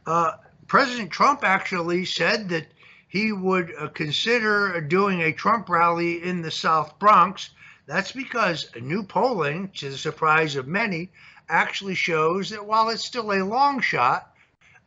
Uh, 0.05 0.33
President 0.66 1.11
Trump 1.11 1.45
actually 1.45 2.05
said 2.05 2.49
that 2.49 2.66
he 3.11 3.33
would 3.33 3.75
uh, 3.77 3.89
consider 3.89 4.81
doing 4.81 5.21
a 5.21 5.33
Trump 5.33 5.69
rally 5.69 6.23
in 6.23 6.43
the 6.43 6.51
South 6.51 6.97
Bronx. 7.01 7.51
That's 7.87 8.13
because 8.13 8.71
new 8.81 9.03
polling, 9.03 9.69
to 9.79 9.91
the 9.91 9.99
surprise 9.99 10.55
of 10.55 10.69
many, 10.69 11.11
actually 11.49 11.97
shows 11.97 12.51
that 12.51 12.65
while 12.65 12.89
it's 12.89 13.05
still 13.05 13.33
a 13.33 13.43
long 13.43 13.81
shot, 13.81 14.33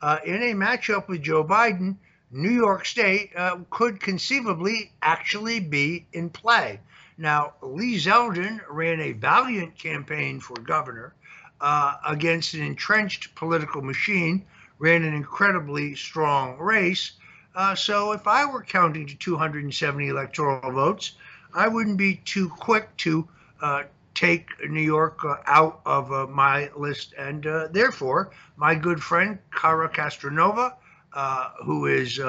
uh, 0.02 0.20
in 0.26 0.42
a 0.42 0.54
matchup 0.54 1.10
with 1.10 1.22
Joe 1.22 1.44
Biden, 1.44 1.98
New 2.32 2.50
York 2.50 2.86
State 2.86 3.36
uh, 3.36 3.58
could 3.70 4.00
conceivably 4.00 4.94
actually 5.02 5.60
be 5.60 6.08
in 6.14 6.30
play. 6.30 6.80
Now, 7.18 7.56
Lee 7.62 7.98
Zeldin 7.98 8.62
ran 8.70 9.02
a 9.02 9.12
valiant 9.12 9.78
campaign 9.78 10.40
for 10.40 10.56
governor 10.56 11.14
uh, 11.60 11.98
against 12.08 12.54
an 12.54 12.64
entrenched 12.64 13.36
political 13.36 13.82
machine, 13.82 14.46
ran 14.80 15.04
an 15.04 15.14
incredibly 15.14 15.96
strong 15.96 16.58
race, 16.58 17.12
uh, 17.56 17.76
so 17.76 18.12
if 18.14 18.28
I 18.28 18.45
were 18.45 18.64
counting 18.64 19.08
to 19.08 19.16
270 19.16 20.08
electoral 20.08 20.72
votes, 20.72 21.14
I 21.54 21.68
wouldn't 21.68 21.97
be 21.97 22.16
too 22.16 22.49
quick 22.49 22.95
to 22.97 23.28
uh, 23.62 23.84
take 24.16 24.47
New 24.68 24.82
York 24.82 25.24
uh, 25.24 25.38
out 25.45 25.82
of 25.86 26.12
uh, 26.12 26.28
my 26.28 26.70
list. 26.76 27.14
And 27.18 27.45
uh, 27.45 27.68
therefore, 27.72 28.32
my 28.56 28.76
good 28.76 29.01
friend, 29.01 29.39
Cara 29.56 29.89
Castronuova, 29.89 30.74
uh, 31.14 31.49
who 31.64 31.86
is 31.86 32.20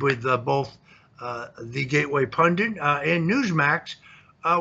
with 0.00 0.22
both 0.44 0.76
the 1.20 1.84
Gateway 1.84 2.26
Pundit 2.26 2.78
and 2.78 3.28
Newsmax, 3.28 3.96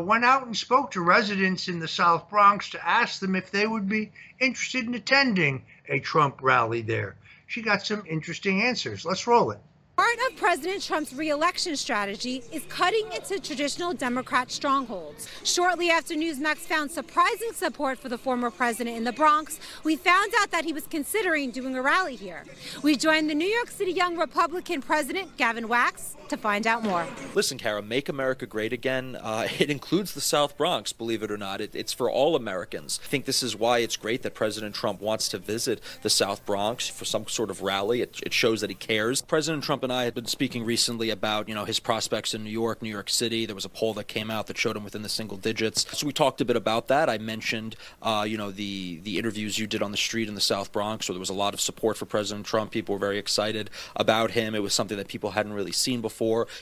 went 0.03 0.26
out 0.26 0.45
and 0.45 0.57
spoke 0.57 0.91
to 0.91 1.01
residents 1.01 1.68
in 1.68 1.80
the 1.80 1.88
South 1.88 2.30
Bronx 2.30 2.72
to 2.72 2.88
ask 2.88 3.20
them 3.20 3.36
if 3.36 3.51
they 3.51 3.68
would 3.68 3.88
be 3.88 4.11
interested 4.39 4.86
in 4.86 4.95
attending 4.95 5.63
a 5.88 5.99
Trump 5.99 6.41
rally 6.41 6.82
there. 6.82 7.15
She 7.45 7.61
got 7.61 7.86
some 7.86 8.03
interesting 8.07 8.63
answers. 8.63 9.05
Let's 9.05 9.28
roll 9.28 9.51
it. 9.51 9.59
Part 9.98 10.20
of 10.30 10.36
President 10.38 10.84
Trump's 10.84 11.12
reelection 11.12 11.76
strategy 11.76 12.43
is 12.52 12.62
cutting 12.70 13.12
into 13.14 13.39
traditional 13.39 13.95
Democrat 13.95 14.52
strongholds. 14.52 15.28
Shortly 15.43 15.89
after 15.89 16.14
Newsmax 16.14 16.58
found 16.58 16.91
surprising 16.91 17.52
support 17.52 17.98
for 17.98 18.08
the 18.08 18.18
former 18.20 18.52
president 18.52 18.95
in 18.95 19.06
the 19.06 19.12
Bronx, 19.12 19.60
we 19.84 19.95
found 19.95 20.34
out 20.39 20.52
that 20.52 20.66
he 20.66 20.72
was 20.72 20.86
considering 20.86 21.50
doing 21.50 21.76
a 21.76 21.82
rally 21.82 22.16
here. 22.16 22.43
We 22.84 22.95
joined 22.95 23.28
the 23.28 23.34
New 23.34 23.48
York 23.48 23.72
City 23.72 23.91
Young 23.91 24.18
Republican 24.18 24.84
president, 24.84 25.36
Gavin 25.36 25.68
Wax, 25.68 26.16
to 26.30 26.38
find 26.38 26.67
out 26.67 26.84
more. 26.84 27.05
Listen, 27.36 27.57
Cara, 27.57 27.82
make 27.82 28.09
America 28.09 28.45
great 28.45 28.73
again. 28.73 29.17
Uh, 29.21 29.47
it 29.59 29.69
includes 29.69 30.13
the 30.13 30.21
South 30.21 30.57
Bronx, 30.57 30.93
believe 30.93 31.23
it 31.23 31.32
or 31.32 31.38
not. 31.38 31.61
It, 31.61 31.75
it's 31.75 31.93
for 31.93 32.09
all 32.09 32.36
Americans. 32.36 32.99
I 33.03 33.07
think 33.07 33.25
this 33.25 33.43
is 33.43 33.55
why 33.55 33.80
it's 33.80 33.95
great 33.95 34.23
that 34.23 34.34
President 34.34 34.75
Trump 34.75 35.01
wants 35.01 35.30
to 35.30 35.38
visit 35.38 35.82
the 36.01 36.09
South 36.09 36.45
Bronx 36.45 36.88
for 36.88 37.05
some 37.05 37.28
sort 37.28 37.49
of 37.49 37.61
rally. 37.61 38.01
It, 38.01 38.19
it 38.23 38.34
shows 38.34 38.61
that 38.61 38.69
he 38.69 38.75
cares. 38.75 39.21
President 39.21 39.63
Trump 39.63 39.84
and 39.84 39.91
I 39.91 40.03
had 40.03 40.13
been 40.13 40.25
speaking 40.25 40.63
recently 40.65 41.09
about, 41.09 41.47
you 41.47 41.55
know, 41.55 41.65
his 41.65 41.80
prospects 41.80 42.34
in 42.34 42.43
New 42.43 42.49
York, 42.49 42.82
New 42.82 42.89
York 42.89 43.09
City. 43.09 43.45
There 43.45 43.55
was 43.55 43.65
a 43.65 43.69
poll 43.69 43.93
that 43.95 44.07
came 44.07 44.30
out 44.30 44.47
that 44.47 44.57
showed 44.57 44.75
him 44.75 44.84
within 44.84 45.01
the 45.01 45.09
single 45.09 45.38
digits. 45.38 45.86
So 45.97 46.05
we 46.05 46.13
talked 46.13 46.41
a 46.41 46.45
bit 46.45 46.55
about 46.55 46.88
that. 46.88 47.09
I 47.09 47.17
mentioned, 47.17 47.75
uh, 48.01 48.25
you 48.28 48.38
know, 48.38 48.51
the 48.51 48.99
the 49.03 49.17
interviews 49.17 49.57
you 49.57 49.67
did 49.67 49.82
on 49.82 49.91
the 49.91 49.97
street 49.97 50.28
in 50.28 50.36
the 50.36 50.41
South 50.41 50.71
Bronx, 50.71 51.07
where 51.07 51.13
there 51.13 51.19
was 51.19 51.30
a 51.30 51.34
lot 51.34 51.53
of 51.53 51.61
support 51.61 51.97
for 51.97 52.05
President 52.05 52.45
Trump. 52.45 52.71
People 52.71 52.93
were 52.93 52.99
very 52.99 53.17
excited 53.17 53.69
about 53.95 54.32
him. 54.32 54.55
It 54.55 54.63
was 54.63 54.73
something 54.73 54.97
that 54.97 55.07
people 55.07 55.32
hadn't 55.32 55.53
really 55.53 55.71
seen 55.71 56.01
before. 56.01 56.16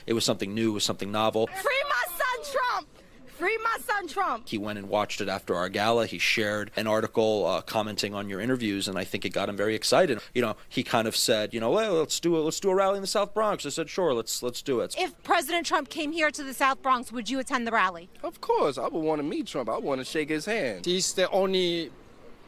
It 0.06 0.12
was 0.12 0.24
something 0.24 0.54
new. 0.54 0.70
It 0.70 0.74
was 0.74 0.84
something 0.84 1.10
novel. 1.10 1.46
Free 1.46 1.84
my 1.88 2.04
son 2.08 2.52
Trump! 2.52 2.88
Free 3.26 3.58
my 3.62 3.76
son 3.80 4.08
Trump! 4.08 4.48
He 4.48 4.56
went 4.58 4.78
and 4.78 4.88
watched 4.88 5.20
it 5.20 5.28
after 5.28 5.54
our 5.54 5.68
gala. 5.68 6.06
He 6.06 6.18
shared 6.18 6.70
an 6.76 6.86
article 6.86 7.44
uh, 7.44 7.60
commenting 7.60 8.14
on 8.14 8.28
your 8.30 8.40
interviews, 8.40 8.88
and 8.88 8.98
I 8.98 9.04
think 9.04 9.24
it 9.24 9.30
got 9.30 9.48
him 9.48 9.56
very 9.56 9.74
excited. 9.74 10.20
You 10.34 10.42
know, 10.42 10.56
he 10.68 10.82
kind 10.82 11.06
of 11.06 11.14
said, 11.14 11.52
you 11.52 11.60
know, 11.60 11.70
well, 11.70 11.94
let's 11.94 12.18
do 12.18 12.36
a, 12.36 12.38
let's 12.38 12.60
do 12.60 12.70
a 12.70 12.74
rally 12.74 12.96
in 12.96 13.02
the 13.02 13.06
South 13.06 13.34
Bronx. 13.34 13.66
I 13.66 13.68
said, 13.68 13.90
sure, 13.90 14.14
let's 14.14 14.42
let's 14.42 14.62
do 14.62 14.80
it. 14.80 14.94
If 14.98 15.22
President 15.22 15.66
Trump 15.66 15.90
came 15.90 16.12
here 16.12 16.30
to 16.30 16.42
the 16.42 16.54
South 16.54 16.80
Bronx, 16.82 17.12
would 17.12 17.28
you 17.28 17.38
attend 17.38 17.66
the 17.66 17.72
rally? 17.72 18.08
Of 18.22 18.40
course, 18.40 18.78
I 18.78 18.88
would 18.88 18.94
want 18.94 19.18
to 19.20 19.22
meet 19.22 19.46
Trump. 19.46 19.68
I 19.68 19.78
want 19.78 20.00
to 20.00 20.04
shake 20.04 20.30
his 20.30 20.46
hand. 20.46 20.86
He's 20.86 21.12
the 21.12 21.30
only 21.30 21.90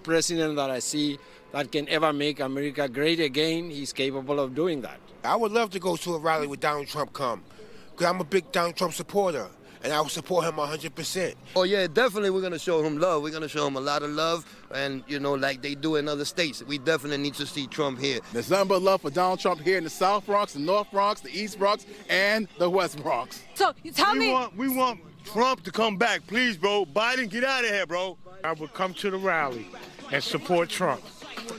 president 0.03 0.57
that 0.57 0.71
I 0.71 0.79
see 0.79 1.19
that 1.53 1.71
can 1.71 1.89
ever 1.89 2.13
make 2.13 2.41
America 2.41 2.89
great 2.89 3.21
again. 3.21 3.71
He's 3.71 3.93
capable 3.93 4.41
of 4.41 4.55
doing 4.55 4.81
that. 4.83 5.01
I 5.25 5.37
would 5.37 5.53
love 5.53 5.71
to 5.71 5.79
go 5.79 5.97
to 5.97 6.15
a 6.15 6.19
rally 6.19 6.47
with 6.47 6.61
Donald 6.61 6.89
Trump 6.89 7.13
come, 7.13 7.43
because 7.91 8.07
I'm 8.07 8.21
a 8.21 8.25
big 8.25 8.51
Donald 8.53 8.77
Trump 8.77 8.95
supporter, 8.95 9.49
and 9.83 9.93
I 9.93 10.01
will 10.01 10.09
support 10.09 10.45
him 10.45 10.55
100%. 10.55 11.35
Oh 11.57 11.65
yeah, 11.65 11.87
definitely 11.87 12.31
we're 12.31 12.43
gonna 12.43 12.59
show 12.59 12.83
him 12.83 12.99
love. 12.99 13.23
We're 13.23 13.33
gonna 13.33 13.49
show 13.49 13.67
him 13.67 13.77
a 13.77 13.81
lot 13.81 14.03
of 14.03 14.11
love, 14.11 14.47
and 14.73 15.03
you 15.07 15.19
know, 15.19 15.35
like 15.35 15.63
they 15.63 15.75
do 15.75 15.97
in 15.97 16.09
other 16.09 16.25
states. 16.25 16.63
We 16.63 16.79
definitely 16.79 17.19
need 17.19 17.35
to 17.35 17.47
see 17.47 17.67
Trump 17.67 17.99
here. 17.99 18.21
There's 18.33 18.51
nothing 18.51 18.69
but 18.69 18.83
love 18.83 19.03
for 19.03 19.11
Donald 19.11 19.41
Trump 19.41 19.61
here 19.61 19.79
in 19.79 19.85
the 19.85 19.91
South 19.91 20.27
Bronx, 20.27 20.55
the 20.55 20.61
North 20.61 20.91
Bronx, 20.91 21.21
the 21.21 21.31
East 21.31 21.59
Bronx, 21.59 21.87
and 22.09 22.49
the 22.59 22.71
West 22.71 23.03
Bronx. 23.03 23.43
So 23.55 23.73
you 23.83 23.93
tell 23.93 24.13
we 24.13 24.19
me. 24.19 24.33
Want, 24.33 24.57
we 24.57 24.69
want 24.69 25.01
Trump 25.25 25.63
to 25.65 25.73
come 25.73 25.97
back, 25.97 26.27
please, 26.27 26.57
bro. 26.57 26.87
Biden, 26.87 27.29
get 27.29 27.45
out 27.45 27.65
of 27.65 27.71
here, 27.71 27.87
bro. 27.87 28.17
I 28.45 28.53
would 28.53 28.73
come 28.73 28.95
to 28.95 29.11
the 29.11 29.19
rally 29.19 29.67
and 30.13 30.23
support 30.23 30.69
Trump 30.69 31.03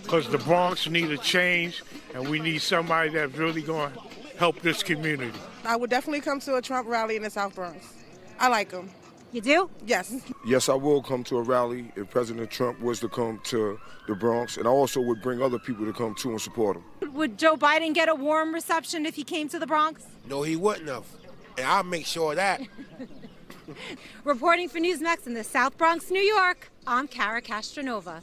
because 0.02 0.28
the 0.30 0.38
Bronx 0.38 0.88
need 0.90 1.12
a 1.12 1.18
change 1.18 1.84
and 2.14 2.28
we 2.28 2.40
need 2.40 2.62
somebody 2.62 3.10
that's 3.10 3.36
really 3.36 3.62
going 3.62 3.92
to 3.92 4.00
help 4.38 4.62
this 4.62 4.84
community. 4.84 5.38
I 5.66 5.76
would 5.76 5.90
definitely 5.90 6.22
come 6.22 6.40
to 6.42 6.56
a 6.56 6.62
Trump 6.62 6.88
rally 6.88 7.16
in 7.16 7.24
the 7.24 7.30
South 7.30 7.56
Bronx. 7.56 7.94
I 8.40 8.48
like 8.48 8.72
him. 8.72 8.90
You 9.32 9.42
do? 9.42 9.70
Yes. 9.86 10.16
Yes, 10.46 10.70
I 10.70 10.74
will 10.74 11.04
come 11.04 11.24
to 11.26 11.38
a 11.38 11.44
rally 11.44 11.92
if 11.96 12.10
President 12.10 12.50
Trump 12.50 12.80
was 12.82 13.00
to 13.02 13.10
come 13.10 13.40
to 13.44 13.80
the 14.08 14.16
Bronx, 14.16 14.58
and 14.58 14.66
I 14.66 14.72
also 14.72 15.02
would 15.02 15.22
bring 15.22 15.42
other 15.42 15.60
people 15.60 15.86
to 15.86 15.94
come 15.94 16.16
too 16.16 16.32
and 16.32 16.42
support 16.42 16.78
him. 16.78 17.14
Would 17.14 17.38
Joe 17.38 17.56
Biden 17.56 17.94
get 17.94 18.10
a 18.10 18.16
warm 18.16 18.54
reception 18.54 19.06
if 19.06 19.16
he 19.16 19.24
came 19.24 19.48
to 19.50 19.60
the 19.60 19.68
Bronx? 19.68 20.04
No, 20.28 20.42
he 20.42 20.56
wouldn't 20.56 20.88
have. 20.90 21.06
And 21.58 21.68
I'll 21.68 21.84
make 21.84 22.08
sure 22.08 22.32
of 22.32 22.38
that. 22.38 22.62
Reporting 24.24 24.68
for 24.68 24.80
Newsmax 24.80 25.28
in 25.28 25.36
the 25.36 25.44
South 25.44 25.78
Bronx, 25.78 26.10
New 26.10 26.22
York, 26.22 26.72
I'm 26.88 27.08
Cara 27.08 27.42
Castronuova. 27.42 28.22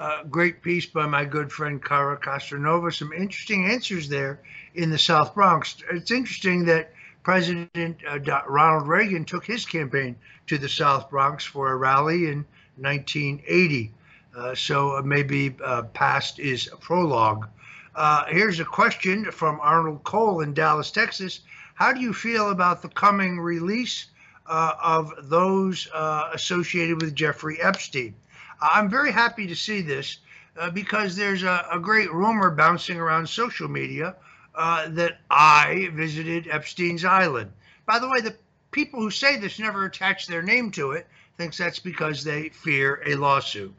Uh, 0.00 0.22
great 0.30 0.62
piece 0.62 0.86
by 0.86 1.04
my 1.04 1.26
good 1.26 1.52
friend 1.52 1.84
Cara 1.84 2.18
Castronuova. 2.18 2.90
Some 2.90 3.12
interesting 3.12 3.66
answers 3.66 4.08
there 4.08 4.40
in 4.74 4.88
the 4.88 4.96
South 4.96 5.34
Bronx. 5.34 5.76
It's 5.92 6.10
interesting 6.10 6.64
that 6.64 6.94
President 7.22 8.00
uh, 8.08 8.18
Ronald 8.48 8.88
Reagan 8.88 9.26
took 9.26 9.44
his 9.44 9.66
campaign 9.66 10.16
to 10.46 10.56
the 10.56 10.70
South 10.70 11.10
Bronx 11.10 11.44
for 11.44 11.70
a 11.70 11.76
rally 11.76 12.28
in 12.28 12.46
1980. 12.78 13.92
Uh, 14.34 14.54
so 14.54 14.96
uh, 14.96 15.02
maybe 15.02 15.54
uh, 15.62 15.82
past 15.92 16.38
is 16.38 16.70
a 16.72 16.76
prologue. 16.78 17.46
Uh, 17.94 18.24
here's 18.30 18.58
a 18.58 18.64
question 18.64 19.30
from 19.30 19.60
Arnold 19.60 20.02
Cole 20.04 20.40
in 20.40 20.54
Dallas, 20.54 20.90
Texas. 20.90 21.40
How 21.74 21.92
do 21.92 22.00
you 22.00 22.14
feel 22.14 22.48
about 22.48 22.80
the 22.80 22.88
coming 22.88 23.38
release 23.38 24.06
of 24.46 25.12
those 25.28 25.88
associated 26.32 27.02
with 27.02 27.14
Jeffrey 27.14 27.60
Epstein? 27.60 28.14
I'm 28.60 28.90
very 28.90 29.12
happy 29.12 29.46
to 29.46 29.56
see 29.56 29.82
this 29.82 30.18
uh, 30.58 30.70
because 30.70 31.16
there's 31.16 31.42
a, 31.42 31.66
a, 31.72 31.78
great 31.78 32.12
rumor 32.12 32.50
bouncing 32.50 32.98
around 32.98 33.28
social 33.28 33.68
media 33.68 34.16
uh, 34.54 34.88
that 34.90 35.20
I 35.30 35.90
visited 35.94 36.48
Epstein's 36.48 37.04
Island. 37.04 37.52
By 37.86 37.98
the 37.98 38.08
way, 38.08 38.20
the 38.20 38.36
people 38.70 39.00
who 39.00 39.10
say 39.10 39.36
this 39.36 39.58
never 39.58 39.84
attach 39.84 40.26
their 40.26 40.42
name 40.42 40.70
to 40.72 40.92
it, 40.92 41.06
thinks 41.36 41.56
that's 41.56 41.78
because 41.78 42.22
they 42.22 42.50
fear 42.50 43.02
a 43.06 43.14
lawsuit. 43.14 43.74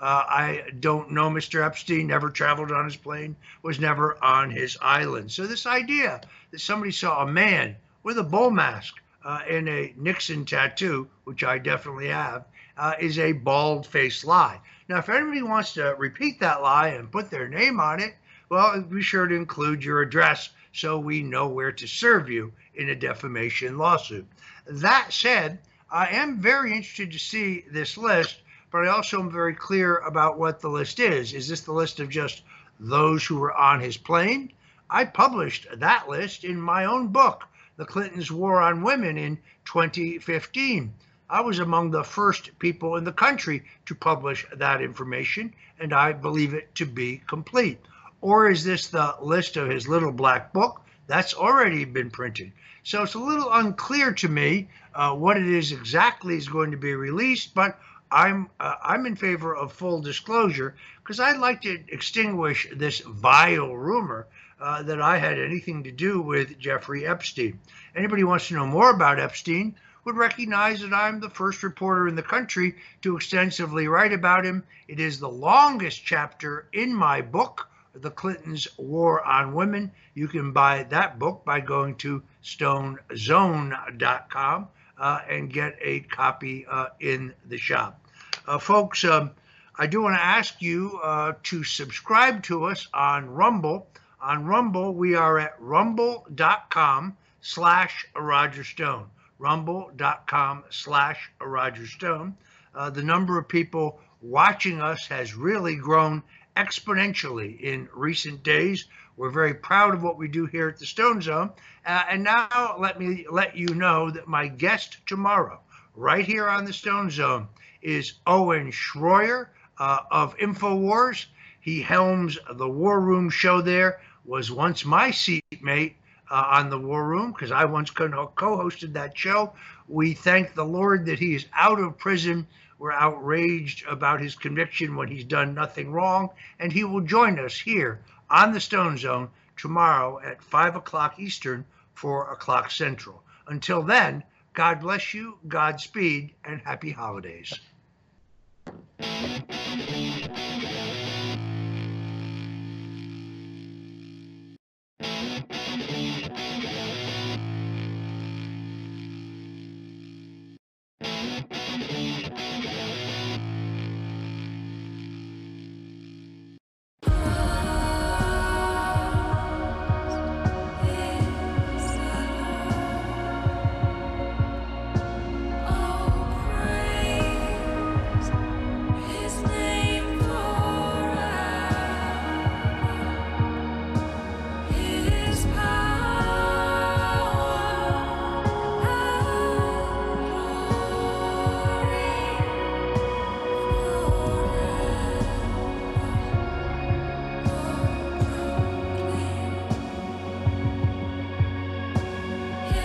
Uh, 0.00 0.24
I 0.28 0.64
don't 0.80 1.12
know 1.12 1.30
Mr. 1.30 1.64
Epstein, 1.64 2.06
never 2.06 2.28
traveled 2.28 2.70
on 2.70 2.84
his 2.84 2.96
plane, 2.96 3.34
was 3.62 3.80
never 3.80 4.22
on 4.22 4.50
his 4.50 4.76
island. 4.82 5.32
So 5.32 5.46
this 5.46 5.64
idea 5.64 6.20
that 6.50 6.60
somebody 6.60 6.92
saw 6.92 7.22
a 7.22 7.26
man 7.26 7.76
with 8.02 8.18
a 8.18 8.22
bull 8.22 8.50
mask 8.50 8.96
uh, 9.26 9.40
and 9.50 9.68
a 9.68 9.92
Nixon 9.96 10.44
tattoo, 10.44 11.08
which 11.24 11.42
I 11.42 11.58
definitely 11.58 12.06
have, 12.06 12.44
uh, 12.76 12.94
is 13.00 13.18
a 13.18 13.32
bald 13.32 13.84
faced 13.84 14.24
lie. 14.24 14.60
Now, 14.88 14.98
if 14.98 15.08
anybody 15.08 15.42
wants 15.42 15.74
to 15.74 15.96
repeat 15.98 16.38
that 16.38 16.62
lie 16.62 16.88
and 16.90 17.10
put 17.10 17.28
their 17.28 17.48
name 17.48 17.80
on 17.80 17.98
it, 17.98 18.14
well, 18.48 18.80
be 18.80 19.02
sure 19.02 19.26
to 19.26 19.34
include 19.34 19.82
your 19.82 20.00
address 20.00 20.50
so 20.72 20.96
we 21.00 21.24
know 21.24 21.48
where 21.48 21.72
to 21.72 21.88
serve 21.88 22.30
you 22.30 22.52
in 22.76 22.90
a 22.90 22.94
defamation 22.94 23.78
lawsuit. 23.78 24.26
That 24.68 25.12
said, 25.12 25.58
I 25.90 26.06
am 26.10 26.40
very 26.40 26.70
interested 26.70 27.10
to 27.10 27.18
see 27.18 27.64
this 27.68 27.96
list, 27.96 28.42
but 28.70 28.86
I 28.86 28.90
also 28.90 29.18
am 29.18 29.32
very 29.32 29.54
clear 29.54 29.98
about 29.98 30.38
what 30.38 30.60
the 30.60 30.68
list 30.68 31.00
is. 31.00 31.32
Is 31.32 31.48
this 31.48 31.62
the 31.62 31.72
list 31.72 31.98
of 31.98 32.08
just 32.08 32.42
those 32.78 33.24
who 33.26 33.38
were 33.38 33.54
on 33.54 33.80
his 33.80 33.96
plane? 33.96 34.52
I 34.88 35.04
published 35.04 35.66
that 35.74 36.08
list 36.08 36.44
in 36.44 36.60
my 36.60 36.84
own 36.84 37.08
book, 37.08 37.48
The 37.78 37.84
Clintons' 37.84 38.32
War 38.32 38.62
on 38.62 38.82
Women, 38.82 39.18
in 39.18 39.36
2015. 39.66 40.94
I 41.28 41.40
was 41.42 41.58
among 41.58 41.90
the 41.90 42.04
first 42.04 42.58
people 42.58 42.96
in 42.96 43.04
the 43.04 43.12
country 43.12 43.64
to 43.84 43.94
publish 43.94 44.46
that 44.54 44.80
information, 44.80 45.52
and 45.78 45.92
I 45.92 46.12
believe 46.12 46.54
it 46.54 46.74
to 46.76 46.86
be 46.86 47.22
complete. 47.26 47.78
Or 48.22 48.48
is 48.48 48.64
this 48.64 48.86
the 48.88 49.16
list 49.20 49.58
of 49.58 49.68
his 49.68 49.86
little 49.86 50.12
black 50.12 50.54
book? 50.54 50.80
That's 51.06 51.34
already 51.34 51.84
been 51.84 52.10
printed. 52.10 52.52
So 52.82 53.02
it's 53.02 53.12
a 53.12 53.18
little 53.18 53.52
unclear 53.52 54.12
to 54.12 54.28
me 54.28 54.68
uh, 54.94 55.14
what 55.14 55.36
it 55.36 55.46
is 55.46 55.72
exactly 55.72 56.36
is 56.36 56.48
going 56.48 56.70
to 56.70 56.78
be 56.78 56.94
released, 56.94 57.54
but 57.54 57.78
I'm 58.10 58.48
uh, 58.58 58.76
I'm 58.82 59.04
in 59.04 59.16
favor 59.16 59.54
of 59.54 59.72
full 59.72 60.00
disclosure 60.00 60.76
because 61.02 61.20
I'd 61.20 61.36
like 61.36 61.60
to 61.62 61.84
extinguish 61.88 62.68
this 62.72 63.00
vile 63.00 63.76
rumor 63.76 64.28
uh, 64.60 64.82
that 64.82 65.00
I 65.00 65.18
had 65.18 65.38
anything 65.38 65.84
to 65.84 65.92
do 65.92 66.20
with 66.20 66.58
Jeffrey 66.58 67.06
Epstein. 67.06 67.60
Anybody 67.94 68.22
who 68.22 68.28
wants 68.28 68.48
to 68.48 68.54
know 68.54 68.66
more 68.66 68.90
about 68.90 69.20
Epstein, 69.20 69.76
would 70.06 70.16
recognize 70.16 70.80
that 70.80 70.94
I'm 70.94 71.18
the 71.18 71.28
first 71.28 71.64
reporter 71.64 72.06
in 72.06 72.14
the 72.14 72.22
country 72.22 72.76
to 73.02 73.16
extensively 73.16 73.88
write 73.88 74.12
about 74.12 74.46
him. 74.46 74.62
It 74.86 75.00
is 75.00 75.18
the 75.18 75.28
longest 75.28 76.04
chapter 76.04 76.68
in 76.72 76.94
my 76.94 77.22
book, 77.22 77.68
The 77.92 78.12
Clintons' 78.12 78.68
War 78.78 79.26
on 79.26 79.52
Women. 79.52 79.90
You 80.14 80.28
can 80.28 80.52
buy 80.52 80.84
that 80.90 81.18
book 81.18 81.44
by 81.44 81.58
going 81.58 81.96
to 81.96 82.22
stonezone.com 82.44 84.68
uh, 84.96 85.20
and 85.28 85.52
get 85.52 85.76
a 85.82 85.98
copy 86.00 86.64
uh, 86.70 86.86
in 87.00 87.34
the 87.44 87.58
shop. 87.58 88.00
Uh, 88.46 88.60
folks, 88.60 89.02
um, 89.02 89.32
I 89.74 89.88
do 89.88 90.02
want 90.02 90.14
to 90.14 90.24
ask 90.24 90.62
you 90.62 91.00
uh, 91.02 91.32
to 91.42 91.64
subscribe 91.64 92.44
to 92.44 92.66
us 92.66 92.86
on 92.94 93.28
Rumble. 93.28 93.88
On 94.26 94.44
Rumble, 94.44 94.92
we 94.92 95.14
are 95.14 95.38
at 95.38 95.54
rumble.com 95.60 97.16
slash 97.40 98.04
Roger 98.16 98.64
Stone 98.64 99.06
rumble.com 99.38 100.64
slash 100.68 101.30
Roger 101.40 101.86
Stone. 101.86 102.36
Uh, 102.74 102.90
the 102.90 103.04
number 103.04 103.38
of 103.38 103.46
people 103.46 104.00
watching 104.20 104.80
us 104.80 105.06
has 105.06 105.36
really 105.36 105.76
grown 105.76 106.24
exponentially 106.56 107.60
in 107.60 107.88
recent 107.94 108.42
days. 108.42 108.86
We're 109.16 109.30
very 109.30 109.54
proud 109.54 109.94
of 109.94 110.02
what 110.02 110.18
we 110.18 110.26
do 110.26 110.46
here 110.46 110.68
at 110.70 110.80
the 110.80 110.86
Stone 110.86 111.22
Zone. 111.22 111.52
Uh, 111.86 112.02
and 112.10 112.24
now 112.24 112.74
let 112.80 112.98
me 112.98 113.26
let 113.30 113.56
you 113.56 113.68
know 113.76 114.10
that 114.10 114.26
my 114.26 114.48
guest 114.48 114.98
tomorrow, 115.06 115.60
right 115.94 116.24
here 116.24 116.48
on 116.48 116.64
the 116.64 116.72
Stone 116.72 117.10
Zone, 117.12 117.46
is 117.80 118.14
Owen 118.26 118.72
Schroyer 118.72 119.50
uh, 119.78 120.00
of 120.10 120.36
InfoWars. 120.38 121.26
He 121.60 121.80
helms 121.80 122.38
the 122.54 122.68
War 122.68 123.00
Room 123.00 123.30
show 123.30 123.60
there 123.60 124.00
was 124.26 124.50
once 124.50 124.84
my 124.84 125.10
seatmate 125.10 125.96
uh, 126.30 126.44
on 126.50 126.70
the 126.70 126.78
War 126.78 127.06
Room 127.06 127.32
because 127.32 127.52
I 127.52 127.64
once 127.64 127.90
co 127.90 128.08
hosted 128.08 128.92
that 128.94 129.16
show. 129.16 129.52
We 129.88 130.14
thank 130.14 130.54
the 130.54 130.64
Lord 130.64 131.06
that 131.06 131.18
he 131.18 131.34
is 131.34 131.46
out 131.54 131.78
of 131.78 131.96
prison. 131.96 132.46
We're 132.78 132.92
outraged 132.92 133.86
about 133.86 134.20
his 134.20 134.34
conviction 134.34 134.96
when 134.96 135.08
he's 135.08 135.24
done 135.24 135.54
nothing 135.54 135.92
wrong. 135.92 136.30
And 136.58 136.72
he 136.72 136.84
will 136.84 137.00
join 137.00 137.38
us 137.38 137.58
here 137.58 138.00
on 138.28 138.52
the 138.52 138.60
Stone 138.60 138.98
Zone 138.98 139.30
tomorrow 139.56 140.20
at 140.20 140.42
5 140.42 140.76
o'clock 140.76 141.18
Eastern, 141.18 141.64
4 141.94 142.32
o'clock 142.32 142.70
Central. 142.70 143.22
Until 143.46 143.82
then, 143.82 144.24
God 144.52 144.80
bless 144.80 145.14
you, 145.14 145.38
Godspeed, 145.48 146.34
and 146.44 146.60
happy 146.60 146.90
holidays. 146.90 147.60